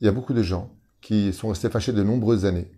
il 0.00 0.06
y 0.06 0.08
a 0.08 0.12
beaucoup 0.12 0.34
de 0.34 0.42
gens 0.42 0.74
qui 1.00 1.32
sont 1.32 1.48
restés 1.48 1.70
fâchés 1.70 1.92
de 1.92 2.02
nombreuses 2.02 2.44
années, 2.44 2.72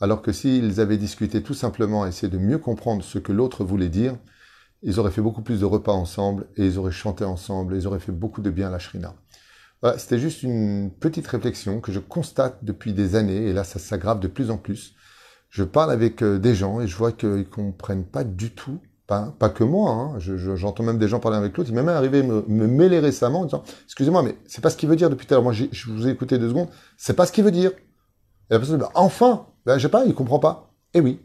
alors 0.00 0.22
que 0.22 0.32
s'ils 0.32 0.80
avaient 0.80 0.98
discuté 0.98 1.42
tout 1.42 1.54
simplement, 1.54 2.06
essayé 2.06 2.30
de 2.30 2.38
mieux 2.38 2.58
comprendre 2.58 3.02
ce 3.02 3.18
que 3.18 3.32
l'autre 3.32 3.64
voulait 3.64 3.88
dire, 3.88 4.16
ils 4.82 5.00
auraient 5.00 5.10
fait 5.10 5.22
beaucoup 5.22 5.42
plus 5.42 5.60
de 5.60 5.64
repas 5.64 5.92
ensemble, 5.92 6.46
et 6.56 6.66
ils 6.66 6.78
auraient 6.78 6.92
chanté 6.92 7.24
ensemble, 7.24 7.74
et 7.74 7.78
ils 7.78 7.86
auraient 7.86 7.98
fait 7.98 8.12
beaucoup 8.12 8.42
de 8.42 8.50
bien 8.50 8.68
à 8.68 8.70
la 8.70 8.78
shrina. 8.78 9.14
Voilà, 9.82 9.98
c'était 9.98 10.18
juste 10.18 10.42
une 10.42 10.90
petite 10.90 11.26
réflexion 11.26 11.80
que 11.80 11.92
je 11.92 12.00
constate 12.00 12.64
depuis 12.64 12.92
des 12.92 13.14
années, 13.14 13.46
et 13.46 13.52
là 13.52 13.64
ça 13.64 13.78
s'aggrave 13.78 14.20
de 14.20 14.28
plus 14.28 14.50
en 14.50 14.58
plus. 14.58 14.95
Je 15.56 15.64
parle 15.64 15.90
avec 15.90 16.22
euh, 16.22 16.38
des 16.38 16.54
gens 16.54 16.82
et 16.82 16.86
je 16.86 16.94
vois 16.94 17.12
qu'ils 17.12 17.30
ne 17.30 17.42
comprennent 17.42 18.04
pas 18.04 18.24
du 18.24 18.50
tout, 18.50 18.78
pas, 19.06 19.34
pas 19.38 19.48
que 19.48 19.64
moi, 19.64 19.90
hein, 19.90 20.18
j'entends 20.18 20.82
même 20.82 20.98
des 20.98 21.08
gens 21.08 21.18
parler 21.18 21.38
avec 21.38 21.56
l'autre, 21.56 21.70
il 21.70 21.74
m'est 21.74 21.82
même 21.82 21.96
arrivé 21.96 22.22
me, 22.22 22.44
me 22.46 22.66
mêler 22.66 22.98
récemment 22.98 23.40
en 23.40 23.44
disant, 23.46 23.62
excusez-moi, 23.86 24.22
mais 24.22 24.36
c'est 24.46 24.60
pas 24.60 24.68
ce 24.68 24.76
qu'il 24.76 24.86
veut 24.86 24.96
dire 24.96 25.08
depuis 25.08 25.26
tout 25.26 25.32
à 25.32 25.36
l'heure, 25.36 25.44
moi 25.44 25.54
je 25.54 25.90
vous 25.90 26.06
ai 26.06 26.10
écouté 26.10 26.36
deux 26.36 26.50
secondes, 26.50 26.68
c'est 26.98 27.14
pas 27.16 27.24
ce 27.24 27.32
qu'il 27.32 27.42
veut 27.42 27.52
dire. 27.52 27.70
Et 27.70 28.52
la 28.52 28.58
personne 28.58 28.76
dit, 28.76 28.82
bah, 28.82 28.90
enfin, 28.96 29.46
ben, 29.64 29.78
je 29.78 29.84
sais 29.84 29.88
pas, 29.88 30.04
il 30.04 30.14
comprend 30.14 30.40
pas. 30.40 30.74
Eh 30.92 31.00
oui, 31.00 31.22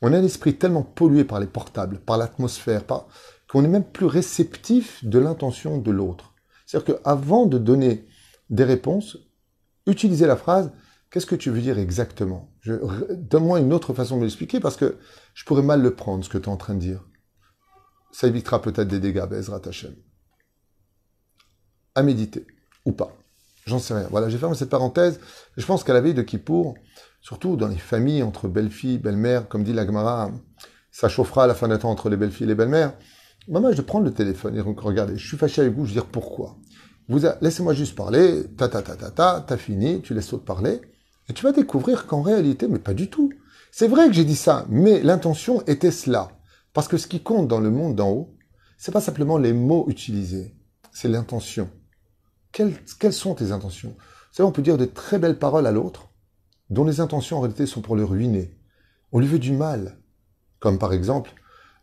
on 0.00 0.12
a 0.12 0.20
l'esprit 0.20 0.54
tellement 0.54 0.84
pollué 0.84 1.24
par 1.24 1.40
les 1.40 1.48
portables, 1.48 1.98
par 1.98 2.18
l'atmosphère, 2.18 2.84
par... 2.84 3.08
qu'on 3.50 3.64
est 3.64 3.68
même 3.68 3.82
plus 3.82 4.06
réceptif 4.06 5.04
de 5.04 5.18
l'intention 5.18 5.78
de 5.78 5.90
l'autre. 5.90 6.34
C'est-à-dire 6.66 7.00
qu'avant 7.02 7.46
de 7.46 7.58
donner 7.58 8.06
des 8.48 8.62
réponses, 8.62 9.18
utilisez 9.88 10.28
la 10.28 10.36
phrase 10.36 10.70
Qu'est-ce 11.12 11.26
que 11.26 11.34
tu 11.34 11.50
veux 11.50 11.60
dire 11.60 11.78
exactement? 11.78 12.50
Donne-moi 13.10 13.60
une 13.60 13.74
autre 13.74 13.92
façon 13.92 14.16
de 14.16 14.22
l'expliquer 14.22 14.60
parce 14.60 14.76
que 14.76 14.96
je 15.34 15.44
pourrais 15.44 15.62
mal 15.62 15.82
le 15.82 15.94
prendre, 15.94 16.24
ce 16.24 16.30
que 16.30 16.38
tu 16.38 16.44
es 16.44 16.48
en 16.48 16.56
train 16.56 16.74
de 16.74 16.80
dire. 16.80 17.04
Ça 18.12 18.28
évitera 18.28 18.62
peut-être 18.62 18.88
des 18.88 18.98
dégâts, 18.98 19.26
Bezrat 19.26 19.60
Hashem. 19.66 19.94
À 21.94 22.02
méditer, 22.02 22.46
ou 22.86 22.92
pas. 22.92 23.14
J'en 23.66 23.78
sais 23.78 23.92
rien. 23.92 24.08
Voilà, 24.10 24.30
j'ai 24.30 24.38
fermé 24.38 24.54
cette 24.54 24.70
parenthèse. 24.70 25.20
Je 25.58 25.66
pense 25.66 25.84
qu'à 25.84 25.92
la 25.92 26.00
veille 26.00 26.14
de 26.14 26.22
Kippour, 26.22 26.74
surtout 27.20 27.56
dans 27.56 27.68
les 27.68 27.76
familles 27.76 28.22
entre 28.22 28.48
belle-fille, 28.48 28.98
belle-mère, 28.98 29.48
comme 29.48 29.64
dit 29.64 29.74
la 29.74 29.86
Gemara, 29.86 30.30
ça 30.90 31.10
chauffera 31.10 31.44
à 31.44 31.46
la 31.46 31.54
fin 31.54 31.68
d'un 31.68 31.76
temps 31.76 31.90
entre 31.90 32.08
les 32.08 32.16
belles-filles 32.16 32.44
et 32.44 32.48
les 32.48 32.54
belles-mères. 32.54 32.94
Maman, 33.48 33.70
je 33.70 33.76
vais 33.76 33.82
prendre 33.82 34.06
le 34.06 34.14
téléphone 34.14 34.56
et 34.56 34.60
regardez, 34.60 35.18
je 35.18 35.28
suis 35.28 35.36
fâché 35.36 35.60
avec 35.60 35.74
vous, 35.74 35.84
je 35.84 35.90
vais 35.90 36.00
dire 36.00 36.06
pourquoi. 36.06 36.56
Vous 37.08 37.20
laissez-moi 37.42 37.74
juste 37.74 37.96
parler, 37.96 38.44
ta 38.56 38.68
ta 38.68 38.80
ta 38.80 38.96
ta 38.96 39.10
ta, 39.10 39.44
t'as 39.46 39.56
fini, 39.58 40.00
tu 40.00 40.14
laisses 40.14 40.32
l'autre 40.32 40.44
parler, 40.44 40.80
et 41.28 41.32
tu 41.32 41.44
vas 41.44 41.52
découvrir 41.52 42.06
qu'en 42.06 42.22
réalité, 42.22 42.68
mais 42.68 42.78
pas 42.78 42.94
du 42.94 43.08
tout. 43.08 43.32
C'est 43.70 43.88
vrai 43.88 44.06
que 44.06 44.12
j'ai 44.12 44.24
dit 44.24 44.36
ça, 44.36 44.66
mais 44.68 45.02
l'intention 45.02 45.62
était 45.66 45.90
cela. 45.90 46.30
Parce 46.72 46.88
que 46.88 46.96
ce 46.96 47.06
qui 47.06 47.22
compte 47.22 47.48
dans 47.48 47.60
le 47.60 47.70
monde 47.70 47.94
d'en 47.94 48.10
haut, 48.10 48.36
c'est 48.76 48.92
pas 48.92 49.00
simplement 49.00 49.38
les 49.38 49.52
mots 49.52 49.86
utilisés, 49.88 50.56
c'est 50.92 51.08
l'intention. 51.08 51.70
Quelles, 52.50 52.74
sont 53.12 53.34
tes 53.34 53.52
intentions? 53.52 53.96
Savez, 54.30 54.46
on 54.46 54.52
peut 54.52 54.62
dire 54.62 54.76
de 54.76 54.84
très 54.84 55.18
belles 55.18 55.38
paroles 55.38 55.66
à 55.66 55.72
l'autre, 55.72 56.10
dont 56.68 56.84
les 56.84 57.00
intentions 57.00 57.38
en 57.38 57.40
réalité 57.40 57.66
sont 57.66 57.80
pour 57.80 57.96
le 57.96 58.04
ruiner. 58.04 58.58
On 59.10 59.20
lui 59.20 59.26
veut 59.26 59.38
du 59.38 59.52
mal. 59.52 59.98
Comme 60.58 60.78
par 60.78 60.92
exemple, 60.92 61.32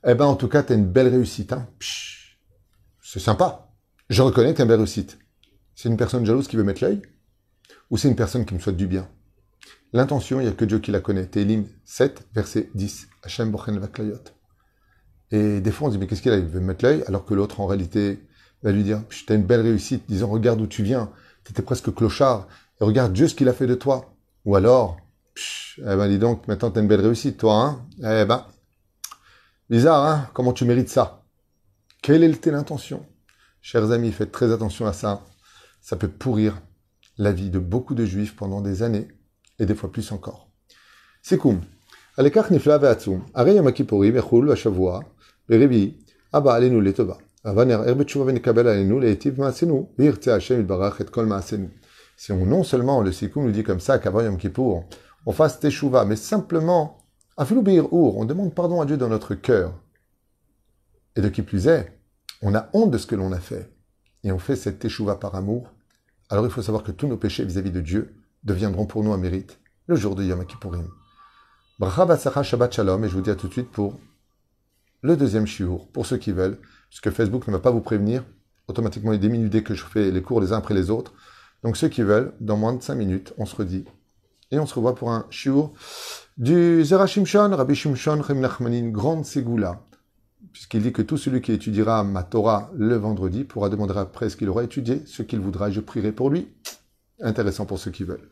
eh 0.05 0.13
ben 0.13 0.25
en 0.25 0.35
tout 0.35 0.47
cas, 0.47 0.63
tu 0.63 0.73
as 0.73 0.75
une 0.75 0.87
belle 0.87 1.07
réussite. 1.07 1.53
Hein. 1.53 1.67
C'est 3.01 3.19
sympa. 3.19 3.71
Je 4.09 4.21
reconnais 4.21 4.51
que 4.51 4.57
tu 4.57 4.61
as 4.61 4.65
une 4.65 4.69
belle 4.69 4.79
réussite. 4.79 5.17
C'est 5.75 5.89
une 5.89 5.97
personne 5.97 6.25
jalouse 6.25 6.47
qui 6.47 6.55
veut 6.55 6.63
mettre 6.63 6.83
l'œil 6.83 7.01
Ou 7.89 7.97
c'est 7.97 8.09
une 8.09 8.15
personne 8.15 8.45
qui 8.45 8.53
me 8.53 8.59
souhaite 8.59 8.77
du 8.77 8.87
bien? 8.87 9.09
L'intention, 9.91 10.39
il 10.39 10.43
n'y 10.43 10.49
a 10.49 10.53
que 10.53 10.65
Dieu 10.65 10.79
qui 10.79 10.91
la 10.91 10.99
connaît. 10.99 11.25
Télim 11.25 11.65
7, 11.85 12.27
verset 12.33 12.69
10. 12.75 13.07
Hachem 13.23 13.51
Bochen 13.51 13.79
Vaklayot. 13.79 14.19
Et 15.31 15.61
des 15.61 15.71
fois, 15.71 15.87
on 15.87 15.91
se 15.91 15.95
dit, 15.95 15.99
mais 15.99 16.07
qu'est-ce 16.07 16.21
qu'il 16.21 16.31
a? 16.31 16.37
Il 16.37 16.45
veut 16.45 16.59
mettre 16.59 16.85
l'œil, 16.85 17.03
alors 17.07 17.25
que 17.25 17.33
l'autre, 17.33 17.59
en 17.59 17.65
réalité, 17.65 18.19
va 18.61 18.71
lui 18.71 18.83
dire, 18.83 19.01
tu 19.09 19.31
as 19.31 19.35
une 19.35 19.43
belle 19.43 19.61
réussite, 19.61 20.03
disant, 20.07 20.27
regarde 20.27 20.61
où 20.61 20.67
tu 20.67 20.83
viens, 20.83 21.11
tu 21.43 21.51
étais 21.51 21.61
presque 21.61 21.93
clochard, 21.93 22.47
regarde 22.79 23.13
Dieu 23.13 23.27
ce 23.27 23.35
qu'il 23.35 23.49
a 23.49 23.53
fait 23.53 23.67
de 23.67 23.75
toi. 23.75 24.13
Ou 24.45 24.55
alors, 24.55 24.97
eh 25.77 25.81
ben 25.81 26.07
dis 26.07 26.19
donc, 26.19 26.47
maintenant 26.47 26.71
tu 26.71 26.79
as 26.79 26.81
une 26.81 26.87
belle 26.87 27.01
réussite, 27.01 27.37
toi, 27.37 27.55
hein 27.55 27.85
Eh 27.99 28.25
ben, 28.25 28.45
bizarre, 29.69 30.05
hein 30.05 30.29
Comment 30.33 30.53
tu 30.53 30.65
mérites 30.65 30.89
ça 30.89 31.23
Quelle 32.01 32.23
était 32.23 32.51
l'intention 32.51 33.05
Chers 33.61 33.91
amis, 33.91 34.11
faites 34.11 34.31
très 34.31 34.51
attention 34.51 34.85
à 34.85 34.93
ça. 34.93 35.25
Ça 35.81 35.95
peut 35.95 36.07
pourrir 36.07 36.61
la 37.17 37.31
vie 37.31 37.49
de 37.49 37.59
beaucoup 37.59 37.95
de 37.95 38.05
juifs 38.05 38.35
pendant 38.35 38.61
des 38.61 38.83
années, 38.83 39.07
et 39.58 39.66
des 39.66 39.74
fois 39.74 39.90
plus 39.92 40.12
encore. 40.12 40.48
סיכום, 41.24 41.60
הלקח 42.18 42.52
נפלא 42.52 42.76
ועצום, 42.80 43.26
הרי 43.34 43.52
יום 43.52 43.66
הכיפורים 43.66 44.16
יחול 44.16 44.52
השבוע 44.52 45.00
ברביעי 45.48 45.94
הבא 46.32 46.54
עלינו 46.54 46.80
לטובה. 46.80 47.14
אבל 47.44 47.64
נערער 47.64 47.94
בתשובה 47.94 48.24
ונקבל 48.30 48.68
עלינו 48.68 49.00
להיטיב 49.00 49.40
מעשינו, 49.40 49.88
וירצה 49.98 50.34
השם 50.34 50.60
יתברך 50.60 51.00
את 51.00 51.10
כל 51.10 51.26
מעשינו. 51.26 51.66
Si 52.16 52.30
on, 52.30 52.46
non 52.46 52.62
seulement 52.62 53.02
le 53.02 53.10
Sikkum 53.10 53.44
nous 53.44 53.50
dit 53.50 53.64
comme 53.64 53.80
ça 53.80 53.98
qu'avant 53.98 54.20
Yom 54.20 54.38
Kippour, 54.38 54.84
on 55.26 55.32
fasse 55.32 55.58
Teshuvah, 55.58 56.04
mais 56.04 56.14
simplement, 56.14 56.98
on 57.36 58.24
demande 58.24 58.54
pardon 58.54 58.80
à 58.80 58.86
Dieu 58.86 58.96
dans 58.96 59.08
notre 59.08 59.34
cœur. 59.34 59.74
Et 61.16 61.20
de 61.20 61.28
qui 61.28 61.42
plus 61.42 61.66
est, 61.66 61.98
on 62.40 62.54
a 62.54 62.68
honte 62.72 62.92
de 62.92 62.98
ce 62.98 63.08
que 63.08 63.16
l'on 63.16 63.32
a 63.32 63.40
fait. 63.40 63.68
et 64.24 64.32
on 64.32 64.38
fait 64.38 64.56
cette 64.56 64.78
teshuva 64.78 65.16
par 65.16 65.34
amour, 65.34 65.70
alors 66.30 66.46
il 66.46 66.50
faut 66.50 66.62
savoir 66.62 66.82
que 66.82 66.92
tous 66.92 67.06
nos 67.06 67.18
péchés 67.18 67.44
vis-à-vis 67.44 67.70
de 67.70 67.80
Dieu 67.80 68.14
deviendront 68.43 68.85
pour 68.85 69.03
nous 69.03 69.13
un 69.13 69.17
mérite 69.17 69.59
le 69.87 69.95
jour 69.95 70.15
de 70.15 70.23
Yom 70.23 70.45
Kippourim. 70.45 70.87
Bracha 71.79 72.43
Shabbat 72.43 72.73
Shalom, 72.73 73.03
et 73.03 73.09
je 73.09 73.15
vous 73.15 73.21
dis 73.21 73.29
à 73.29 73.35
tout 73.35 73.47
de 73.47 73.53
suite 73.53 73.71
pour 73.71 73.99
le 75.01 75.15
deuxième 75.15 75.47
shiur, 75.47 75.87
pour 75.87 76.05
ceux 76.05 76.17
qui 76.17 76.31
veulent, 76.31 76.57
puisque 76.89 77.09
Facebook 77.09 77.47
ne 77.47 77.53
va 77.53 77.59
pas 77.59 77.71
vous 77.71 77.81
prévenir, 77.81 78.23
automatiquement 78.67 79.13
il 79.13 79.23
est 79.23 79.49
dès 79.49 79.63
que 79.63 79.73
je 79.73 79.83
fais 79.83 80.11
les 80.11 80.21
cours 80.21 80.41
les 80.41 80.51
uns 80.51 80.57
après 80.57 80.73
les 80.73 80.89
autres. 80.89 81.13
Donc 81.63 81.77
ceux 81.77 81.87
qui 81.87 82.01
veulent, 82.01 82.33
dans 82.39 82.57
moins 82.57 82.73
de 82.73 82.81
5 82.81 82.95
minutes, 82.95 83.33
on 83.37 83.45
se 83.45 83.55
redit. 83.55 83.85
Et 84.51 84.59
on 84.59 84.65
se 84.65 84.73
revoit 84.73 84.95
pour 84.95 85.11
un 85.11 85.25
shiur 85.29 85.71
du 86.37 86.83
Zerachimshon, 86.83 87.55
Rabbi 87.55 87.75
Shimshon 87.75 88.23
Chem 88.23 88.39
Nachmanin, 88.39 88.89
grande 88.89 89.25
ségoula, 89.25 89.81
puisqu'il 90.51 90.81
dit 90.81 90.91
que 90.91 91.01
tout 91.01 91.17
celui 91.17 91.41
qui 91.41 91.51
étudiera 91.51 92.03
ma 92.03 92.23
Torah 92.23 92.71
le 92.75 92.95
vendredi 92.95 93.43
pourra 93.43 93.69
demander 93.69 93.97
après 93.97 94.29
ce 94.29 94.37
qu'il 94.37 94.49
aura 94.49 94.63
étudié, 94.63 95.03
ce 95.05 95.23
qu'il 95.23 95.39
voudra, 95.39 95.69
et 95.69 95.71
je 95.71 95.81
prierai 95.81 96.11
pour 96.11 96.29
lui. 96.29 96.47
Intéressant 97.21 97.65
pour 97.65 97.79
ceux 97.79 97.91
qui 97.91 98.03
veulent. 98.03 98.29